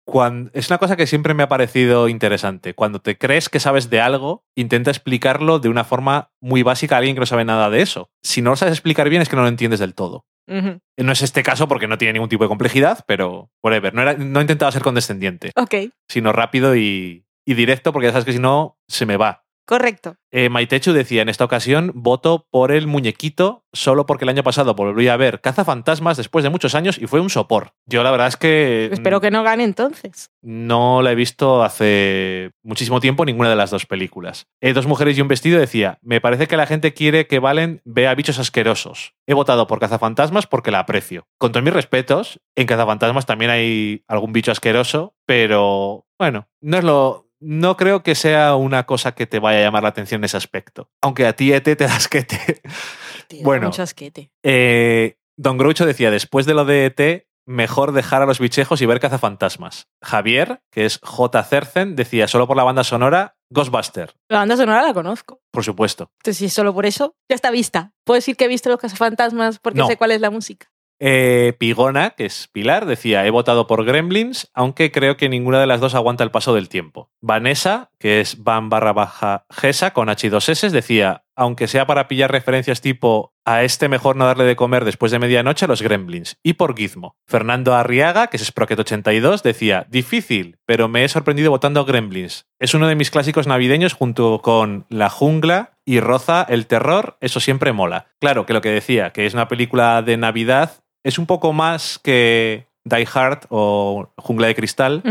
[0.54, 2.76] es una cosa que siempre me ha parecido interesante.
[2.76, 6.98] Cuando te crees que sabes de algo, intenta explicarlo de una forma muy básica a
[7.00, 8.12] alguien que no sabe nada de eso.
[8.24, 10.26] Si no lo sabes explicar bien, es que no lo entiendes del todo.
[10.48, 10.80] Ujú.
[10.98, 13.50] No es este caso porque no tiene ningún tipo de complejidad, pero.
[13.64, 13.94] Whatever.
[13.96, 15.74] No, era, no intentaba ser condescendiente, Ok,
[16.08, 19.44] sino rápido y, y directo, porque ya sabes que si no, se me va.
[19.72, 20.18] Correcto.
[20.32, 24.76] Eh, Maitechu decía, en esta ocasión voto por el muñequito, solo porque el año pasado
[24.76, 27.72] volví a ver Cazafantasmas después de muchos años y fue un sopor.
[27.86, 30.30] Yo la verdad es que Espero que no gane entonces.
[30.42, 34.48] no la he visto hace muchísimo tiempo ninguna de las dos películas.
[34.60, 37.82] Eh, dos mujeres y un vestido decía, me parece que la gente quiere que Valen
[37.86, 39.14] vea bichos asquerosos.
[39.26, 41.28] He votado por Cazafantasmas porque la aprecio.
[41.38, 46.84] Con todos mis respetos, en Cazafantasmas también hay algún bicho asqueroso, pero bueno, no es
[46.84, 47.31] lo...
[47.42, 50.38] No creo que sea una cosa que te vaya a llamar la atención en ese
[50.38, 50.90] aspecto.
[51.02, 52.62] Aunque a ti, Ete, te das que te...
[53.28, 53.68] Tío, Bueno.
[53.68, 54.32] Mucho asquete.
[54.44, 58.86] Eh, Don Groucho decía, después de lo de ET, mejor dejar a los bichejos y
[58.86, 59.88] ver cazafantasmas.
[60.04, 61.44] Javier, que es J.
[61.44, 65.42] Cercen, decía, solo por la banda sonora, Ghostbuster, La banda sonora la conozco.
[65.52, 66.12] por supuesto.
[66.20, 67.92] Entonces, si es solo por eso, ya está vista.
[68.06, 69.88] Puedo decir que he visto los cazafantasmas porque No.
[69.88, 70.68] sé cuál es la música.
[71.04, 75.66] Eh, Pigona, que es Pilar, decía, he votado por Gremlins, aunque creo que ninguna de
[75.66, 77.10] las dos aguanta el paso del tiempo.
[77.22, 81.88] Vanessa, que es Van barra baja Gesa, con H y dos S, decía, aunque sea
[81.88, 85.82] para pillar referencias tipo a este mejor no darle de comer después de medianoche, los
[85.82, 86.38] Gremlins.
[86.44, 87.16] Y por Gizmo.
[87.26, 92.46] Fernando Arriaga, que es Sprocket82, decía, difícil, pero me he sorprendido votando Gremlins.
[92.60, 97.40] Es uno de mis clásicos navideños junto con La Jungla y Roza, el terror, eso
[97.40, 98.08] siempre mola.
[98.20, 102.00] Claro, que lo que decía, que es una película de Navidad, es un poco más
[102.00, 105.02] que Die Hard o Jungla de Cristal,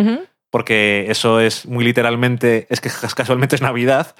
[0.50, 4.14] porque eso es muy literalmente, es que casualmente es Navidad,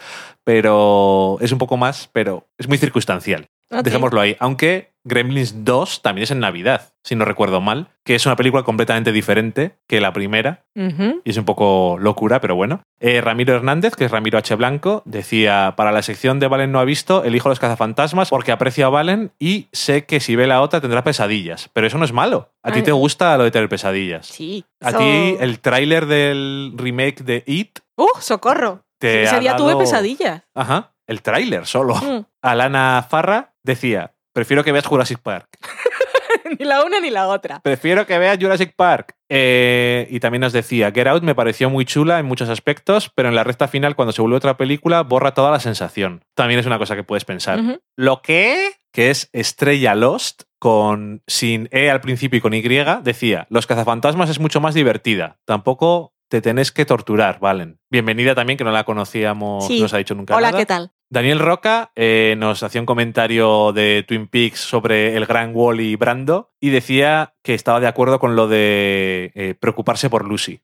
[0.45, 3.49] pero es un poco más, pero es muy circunstancial.
[3.71, 4.37] Dejémoslo ahí.
[4.41, 8.65] Aunque Gremlins 2 también es en Navidad, si no recuerdo mal, que es una película
[8.65, 10.65] completamente diferente que la primera.
[10.75, 12.83] Y es un poco locura, pero bueno.
[13.01, 14.55] Eh, Ramiro Hernández, que es Ramiro H.
[14.57, 18.87] Blanco, decía, para la sección de Valen no ha visto, elijo los cazafantasmas porque aprecio
[18.87, 21.71] a Valen y sé que si ve la otra tendrá pesadillas.
[21.73, 22.51] Pero eso no es malo.
[22.63, 24.27] A ti te gusta lo de tener pesadillas.
[24.27, 24.65] Sí.
[24.83, 28.07] A ti el tráiler del remake de It ¡Uh!
[28.21, 28.83] ¡Socorro!
[28.99, 30.43] te Ese ha día tuve dado- pesadillas.
[30.55, 31.97] Ajá, el tráiler solo.
[31.97, 32.25] Mm.
[32.41, 35.49] Alana Farra decía, prefiero que veas Jurassic Park.
[36.59, 37.61] ni la una ni la otra.
[37.61, 39.17] Prefiero que veas Jurassic Park.
[39.29, 43.29] Eh, y también nos decía, Get Out me pareció muy chula en muchos aspectos, pero
[43.29, 46.23] en la recta final, cuando se vuelve otra película, borra toda la sensación.
[46.37, 47.61] También es una cosa que puedes pensar.
[47.97, 52.63] Lo que, que es Estrella Lost, con sin E al principio y con Y,
[53.03, 55.39] decía, Los cazafantasmas es mucho más divertida.
[55.45, 57.81] Tampoco te tenés que torturar, Valen.
[57.91, 59.79] Bienvenida también, que no la conocíamos, Sí.
[59.79, 60.59] no nos ha dicho nunca Hola, nada.
[60.59, 60.93] ¿qué tal?
[61.13, 65.97] Daniel Roca eh, nos hacía un comentario de Twin Peaks sobre el gran Wall y
[65.97, 70.61] Brando y decía que estaba de acuerdo con lo de eh, preocuparse por Lucy.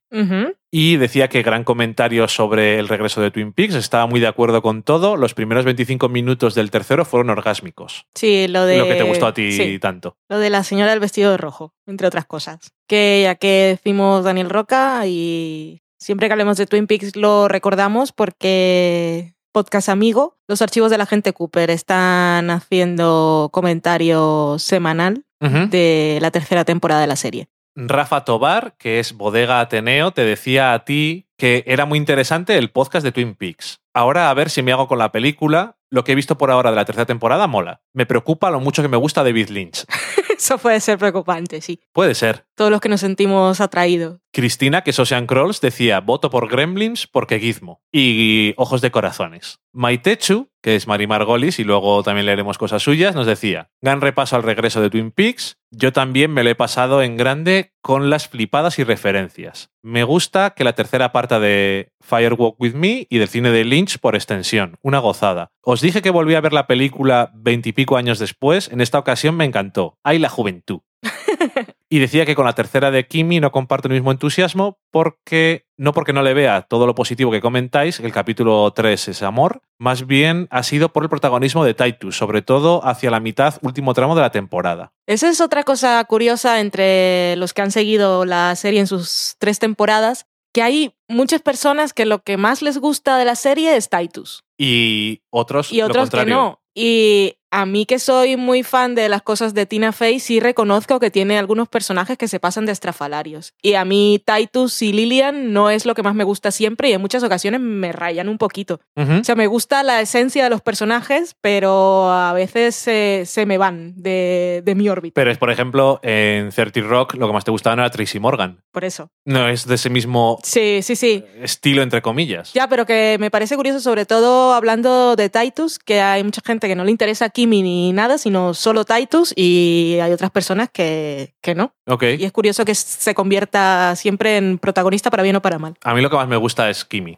[0.70, 4.62] Y decía que gran comentario sobre el regreso de Twin Peaks, estaba muy de acuerdo
[4.62, 5.16] con todo.
[5.16, 8.06] Los primeros 25 minutos del tercero fueron orgásmicos.
[8.14, 8.78] Sí, lo de...
[8.78, 10.16] Lo que te gustó a ti Sí, tanto.
[10.28, 12.72] lo de la señora del vestido de rojo, entre otras cosas.
[12.86, 18.12] Que ya que decimos Daniel Roca y siempre que hablemos de Twin Peaks lo recordamos
[18.12, 26.30] porque podcast amigo, los archivos de la gente Cooper están haciendo comentario semanal de la
[26.30, 27.48] tercera temporada de la serie.
[27.76, 32.70] Rafa Tobar, que es Bodega Ateneo, te decía a ti que era muy interesante el
[32.70, 33.80] podcast de Twin Peaks.
[33.92, 35.76] Ahora a ver si me hago con la película.
[35.88, 37.80] Lo que he visto por ahora de la tercera temporada mola.
[37.92, 39.84] Me preocupa lo mucho que me gusta David Lynch.
[40.36, 41.80] Eso puede ser preocupante, sí.
[41.92, 42.44] Puede ser.
[42.56, 44.18] Todos los que nos sentimos atraídos.
[44.32, 47.80] Cristina, que es Ocean Crawls, decía voto por Gremlins porque Gizmo.
[47.92, 49.60] Y Ojos de Corazones.
[49.72, 54.34] Maitechu, que es Marimar Golis, y luego también leeremos cosas suyas, nos decía, gran repaso
[54.34, 58.26] al regreso de Twin Peaks, yo también me lo he pasado en grande con las
[58.26, 59.70] flipadas y referencias.
[59.84, 64.00] Me gusta que la tercera parte de Firewalk With Me y del cine de Lynch
[64.00, 65.52] por extensión, una gozada.
[65.62, 69.44] Os dije que volví a ver la película veintipico años después, en esta ocasión me
[69.44, 70.00] encantó.
[70.02, 70.80] ¡Ay, la juventud!
[71.88, 75.92] Y decía que con la tercera de Kimi no comparto el mismo entusiasmo porque no
[75.92, 80.06] porque no le vea todo lo positivo que comentáis, el capítulo 3 es amor, más
[80.06, 84.16] bien ha sido por el protagonismo de Titus, sobre todo hacia la mitad último tramo
[84.16, 84.92] de la temporada.
[85.06, 89.60] Esa es otra cosa curiosa entre los que han seguido la serie en sus tres
[89.60, 93.90] temporadas, que hay muchas personas que lo que más les gusta de la serie es
[93.90, 96.34] Titus Y otros, y lo otros que contrario.
[96.34, 96.62] no.
[96.74, 101.00] Y a mí que soy muy fan de las cosas de Tina Fey, sí reconozco
[101.00, 103.54] que tiene algunos personajes que se pasan de estrafalarios.
[103.62, 106.92] Y a mí Titus y Lillian no es lo que más me gusta siempre y
[106.92, 108.80] en muchas ocasiones me rayan un poquito.
[108.94, 113.56] O sea, me gusta la esencia de los personajes, pero a veces se, se me
[113.56, 115.14] van de, de mi órbita.
[115.14, 118.18] Pero es, por ejemplo, en 30 Rock lo que más te gustaba no era Tracy
[118.20, 118.60] Morgan.
[118.70, 119.08] Por eso.
[119.24, 121.24] No es de ese mismo Sí, sí, sí.
[121.40, 122.52] estilo, entre comillas.
[122.52, 126.68] Ya, pero que me parece curioso, sobre todo hablando de Titus, que hay mucha gente
[126.68, 131.54] que no le interesa Ni nada, sino solo Titus, y hay otras personas que, que
[131.54, 131.72] no.
[131.86, 132.02] Ok.
[132.18, 135.74] Y es curioso que se convierta siempre en protagonista para bien o para mal.
[135.82, 137.16] A mí lo que más me gusta es Kimi,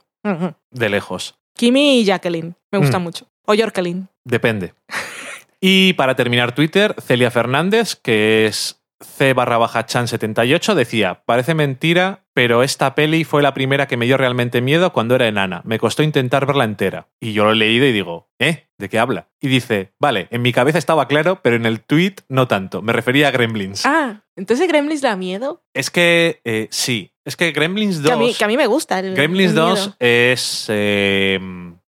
[0.71, 1.35] de lejos.
[1.57, 3.03] Kimi y Jacqueline, me gusta Mm.
[3.03, 3.27] mucho.
[3.47, 4.09] O Jorkelin.
[4.25, 4.75] Depende.
[5.61, 11.55] Y para terminar Twitter, Celia Fernández, que es C barra baja chan 78, decía, parece
[11.55, 15.63] mentira, pero esta peli fue la primera que me dio realmente miedo cuando era enana.
[15.65, 17.09] Me costó intentar verla entera.
[17.21, 18.69] Y yo lo he leído y digo, ¿eh?
[18.77, 19.29] ¿De qué habla?
[19.41, 22.83] Y dice, vale, en mi cabeza estaba claro, pero en el tweet no tanto.
[22.83, 23.87] Me refería a Gremlins.
[23.87, 25.63] Ah, entonces Gremlins da miedo.
[25.75, 28.07] Es que, eh, sí, es que Gremlins 2...
[28.07, 28.99] Que a, mí, que a mí me gusta.
[28.99, 29.97] El, Gremlins el 2 miedo.
[29.99, 31.39] es, eh,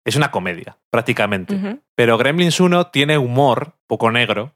[0.04, 1.80] es una comedia, prácticamente.
[1.94, 4.54] Pero Gremlins 1 tiene humor, poco negro.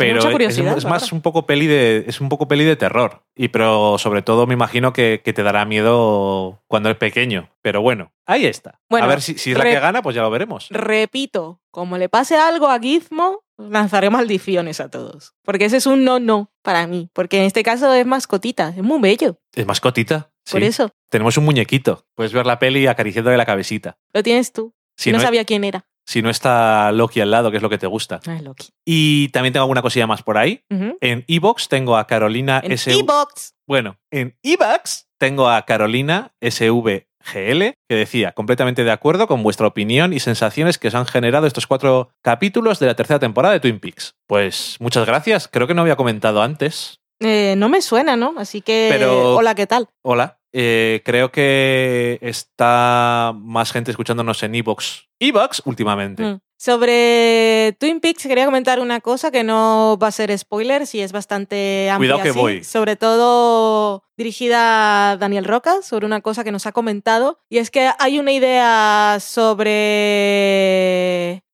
[0.00, 2.64] Pero Mucha es, curiosidad, es la más un poco peli de es un poco peli
[2.64, 6.96] de terror y pero sobre todo me imagino que, que te dará miedo cuando es
[6.96, 10.16] pequeño pero bueno ahí está Bueno, a ver si, si es la que gana pues
[10.16, 15.34] ya lo veremos Repito, como le pase algo a Gizmo, lanzaré maldiciones a todos.
[15.44, 17.10] Porque ese es un no-no para mí.
[17.12, 19.38] Porque en este caso es mascotita, es muy bello.
[19.54, 20.66] es mascotita Por sí.
[20.66, 24.74] eso, tenemos un muñequito puedes ver la peli acariciándole la cabecita lo tienes tú.
[24.96, 25.86] si no, no, sabía quién era.
[26.10, 28.70] Si no está Loki al lado que es lo que te gusta Ah, Loki.
[28.84, 30.64] y también tengo alguna cosilla más por ahí
[31.00, 33.54] en Evox tengo a Carolina En S E-Box.
[33.66, 40.12] Bueno, en Evox tengo a Carolina SVGL que decía, completamente de acuerdo con vuestra opinión
[40.12, 43.78] y sensaciones que os han generado estos cuatro capítulos de la tercera temporada de Twin
[43.78, 44.16] Peaks.
[44.26, 46.98] Pues muchas gracias, creo que no había comentado antes.
[47.20, 48.34] Eh, no me suena, ¿no?
[48.38, 48.88] Así que.
[48.90, 49.88] Pero- Hola, ¿qué tal?
[50.02, 55.08] Hola, eh, creo que está más gente escuchándonos en Evox.
[55.20, 56.22] Evox últimamente.
[56.22, 56.40] Mm.
[56.56, 61.10] Sobre Twin Peaks quería comentar una cosa que no va a ser spoiler, si es
[61.10, 62.16] bastante amplia.
[62.16, 62.64] Cuidado que voy.
[62.64, 67.38] Sobre todo dirigida a Daniel Roca, sobre una cosa que nos ha comentado.
[67.48, 69.82] Y es que hay una idea sobre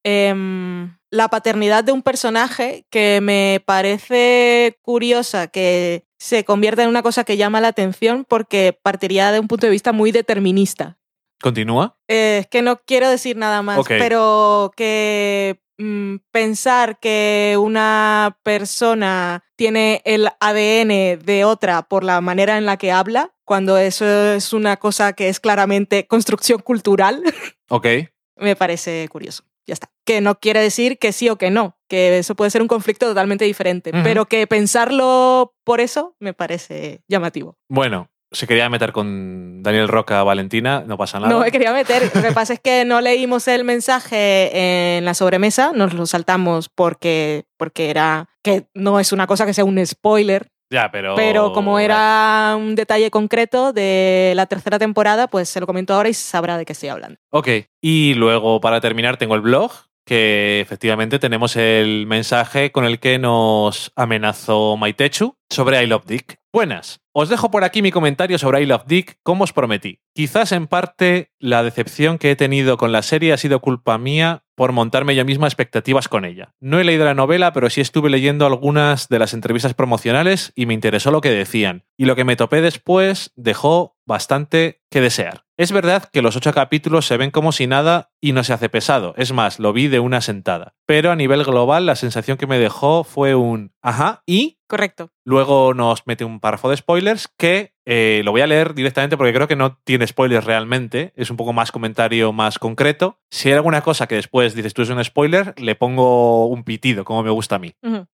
[0.02, 7.02] em, la paternidad de un personaje que me parece curiosa, que se convierta en una
[7.02, 10.98] cosa que llama la atención porque partiría de un punto de vista muy determinista.
[11.40, 11.96] Continúa.
[12.08, 19.44] Eh, es que no quiero decir nada más, pero que mm, pensar que una persona
[19.54, 24.52] tiene el ADN de otra por la manera en la que habla, cuando eso es
[24.52, 27.22] una cosa que es claramente construcción cultural,
[27.68, 27.86] Ok.
[28.36, 29.44] me parece curioso.
[29.66, 29.90] Ya está.
[30.04, 33.06] Que no quiere decir que sí o que no, que eso puede ser un conflicto
[33.06, 37.56] totalmente diferente, pero que pensarlo por eso me parece llamativo.
[37.68, 41.32] Bueno, se quería meter con Daniel Roca Valentina, no pasa nada.
[41.32, 42.10] No me quería meter.
[42.14, 46.68] Lo que pasa es que no leímos el mensaje en la sobremesa, nos lo saltamos
[46.68, 51.14] porque, porque era que no es una cosa que sea un spoiler, Ya, pero...
[51.14, 56.08] pero como era un detalle concreto de la tercera temporada, pues se lo comento ahora
[56.08, 57.18] y sabrá de qué estoy hablando.
[57.30, 57.48] Ok,
[57.80, 59.70] y luego para terminar tengo el blog,
[60.06, 66.38] que efectivamente tenemos el mensaje con el que nos amenazó Maitechu sobre I Love Dick.
[66.56, 70.00] Buenas, os dejo por aquí mi comentario sobre I Love Dick, como os prometí.
[70.14, 74.42] Quizás en parte la decepción que he tenido con la serie ha sido culpa mía
[74.54, 76.54] por montarme yo misma expectativas con ella.
[76.58, 80.64] No he leído la novela, pero sí estuve leyendo algunas de las entrevistas promocionales y
[80.64, 81.84] me interesó lo que decían.
[81.94, 85.45] Y lo que me topé después dejó bastante que desear.
[85.58, 88.68] Es verdad que los ocho capítulos se ven como si nada y no se hace
[88.68, 89.14] pesado.
[89.16, 90.74] Es más, lo vi de una sentada.
[90.84, 95.12] Pero a nivel global, la sensación que me dejó fue un ajá y Correcto.
[95.24, 99.32] luego nos mete un párrafo de spoilers que eh, lo voy a leer directamente porque
[99.32, 101.12] creo que no tiene spoilers realmente.
[101.16, 103.20] Es un poco más comentario más concreto.
[103.30, 107.04] Si hay alguna cosa que después dices tú es un spoiler, le pongo un pitido,
[107.04, 107.72] como me gusta a mí.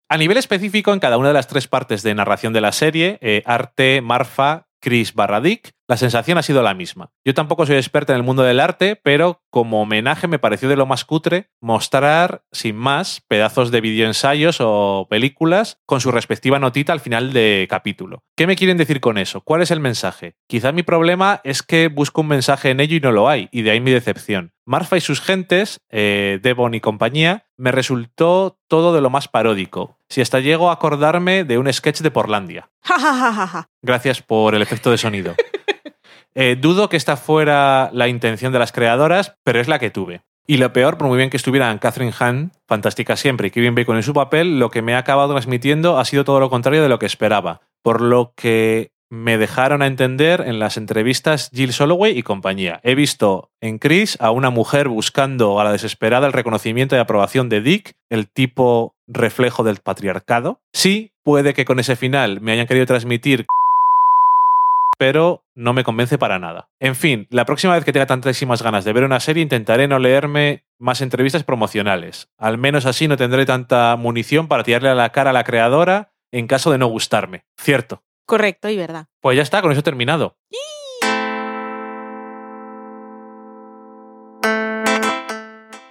[0.09, 3.19] A nivel específico, en cada una de las tres partes de narración de la serie,
[3.23, 7.11] eh, arte, Marfa, Chris barra Dick, la sensación ha sido la misma.
[7.25, 10.77] Yo tampoco soy experta en el mundo del arte, pero como homenaje me pareció de
[10.77, 16.93] lo más cutre mostrar, sin más, pedazos de videoensayos o películas con su respectiva notita
[16.93, 18.25] al final de capítulo.
[18.37, 19.43] ¿Qué me quieren decir con eso?
[19.43, 20.35] ¿Cuál es el mensaje?
[20.49, 23.63] Quizá mi problema es que busco un mensaje en ello y no lo hay, y
[23.63, 24.53] de ahí mi decepción.
[24.65, 29.99] Marfa y sus gentes, eh, Devon y compañía, me resultó todo de lo más paródico.
[30.13, 32.13] Si hasta llego a acordarme de un sketch de
[32.83, 33.69] ja.
[33.81, 35.35] Gracias por el efecto de sonido.
[36.35, 40.23] Eh, dudo que esta fuera la intención de las creadoras, pero es la que tuve.
[40.47, 43.97] Y lo peor, por muy bien que estuvieran Catherine Hahn, fantástica siempre, y Kevin Bacon
[43.97, 46.89] en su papel, lo que me ha acabado transmitiendo ha sido todo lo contrario de
[46.89, 47.61] lo que esperaba.
[47.83, 52.81] Por lo que me dejaron a entender en las entrevistas Jill Soloway y compañía.
[52.83, 57.51] He visto en Chris a una mujer buscando a la desesperada el reconocimiento y aprobación
[57.51, 60.63] de Dick, el tipo reflejo del patriarcado.
[60.73, 63.45] Sí, puede que con ese final me hayan querido transmitir
[64.99, 66.71] pero no me convence para nada.
[66.81, 69.99] En fin, la próxima vez que tenga tantísimas ganas de ver una serie intentaré no
[69.99, 72.31] leerme más entrevistas promocionales.
[72.39, 76.15] Al menos así no tendré tanta munición para tirarle a la cara a la creadora
[76.31, 77.45] en caso de no gustarme.
[77.59, 78.03] Cierto.
[78.27, 79.07] Correcto y verdad.
[79.21, 80.37] Pues ya está, con eso he terminado.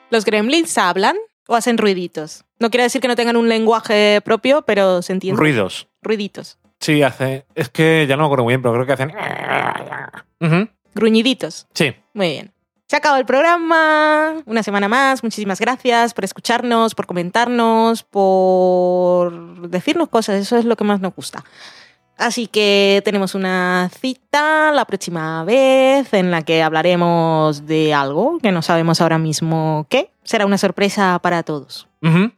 [0.10, 1.16] ¿Los gremlins hablan
[1.48, 2.44] o hacen ruiditos?
[2.60, 5.40] No quiere decir que no tengan un lenguaje propio, pero se entiende.
[5.40, 5.88] Ruidos.
[6.02, 6.60] Ruiditos.
[6.82, 7.46] Sí, hace.
[7.56, 9.14] Es que ya no me acuerdo muy bien, pero creo que hacen.
[10.94, 11.68] Gruñiditos.
[11.74, 11.96] Sí.
[12.14, 12.52] Muy bien.
[12.88, 14.44] Se ha acabado el programa.
[14.46, 15.24] Una semana más.
[15.24, 20.42] Muchísimas gracias por escucharnos, por comentarnos, por decirnos cosas.
[20.42, 21.46] Eso es lo que más nos gusta.
[22.22, 28.52] Así que tenemos una cita la próxima vez en la que hablaremos de algo que
[28.52, 30.12] no sabemos ahora mismo qué.
[30.24, 31.88] Será una sorpresa para todos.
[32.04, 32.30] Hace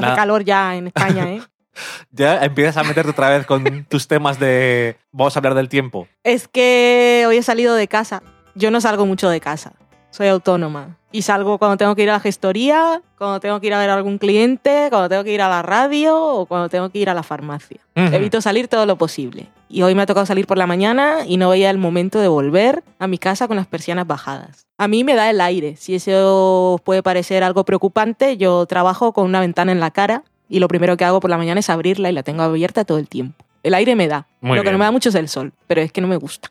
[0.00, 0.16] Nada.
[0.16, 1.42] calor ya en España, ¿eh?
[2.10, 4.96] Ya empiezas a meterte otra vez con tus temas de.
[5.10, 6.08] Vamos a hablar del tiempo.
[6.24, 8.22] Es que hoy he salido de casa.
[8.54, 9.72] Yo no salgo mucho de casa.
[10.12, 10.98] Soy autónoma.
[11.10, 13.90] Y salgo cuando tengo que ir a la gestoría, cuando tengo que ir a ver
[13.90, 17.10] a algún cliente, cuando tengo que ir a la radio o cuando tengo que ir
[17.10, 17.80] a la farmacia.
[17.96, 18.14] Ujú.
[18.14, 19.48] Evito salir todo lo posible.
[19.68, 22.28] Y hoy me ha tocado salir por la mañana y no veía el momento de
[22.28, 24.66] volver a mi casa con las persianas bajadas.
[24.78, 25.76] A mí me da el aire.
[25.76, 30.60] Si eso puede parecer algo preocupante, yo trabajo con una ventana en la cara y
[30.60, 33.08] lo primero que hago por la mañana es abrirla y la tengo abierta todo el
[33.08, 33.41] tiempo.
[33.62, 34.26] El aire me da.
[34.40, 36.16] Muy lo que no me da mucho es el sol, pero es que no me
[36.16, 36.50] gusta.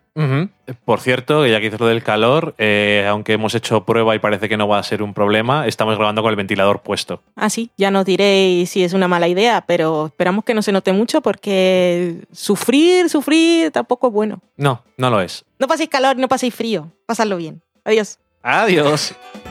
[0.85, 4.47] Por cierto, ya que dices lo del calor, eh, aunque hemos hecho prueba y parece
[4.47, 7.21] que no va a ser un problema, estamos grabando con el ventilador puesto.
[7.35, 10.71] Ah, sí, ya nos diréis si es una mala idea, pero esperamos que no se
[10.71, 14.41] note mucho porque sufrir, sufrir tampoco es bueno.
[14.57, 15.43] No, no lo es.
[15.59, 16.91] No paséis calor, no paséis frío.
[17.05, 17.61] Pasadlo bien.
[17.83, 18.19] Adiós.
[18.43, 19.15] Adiós.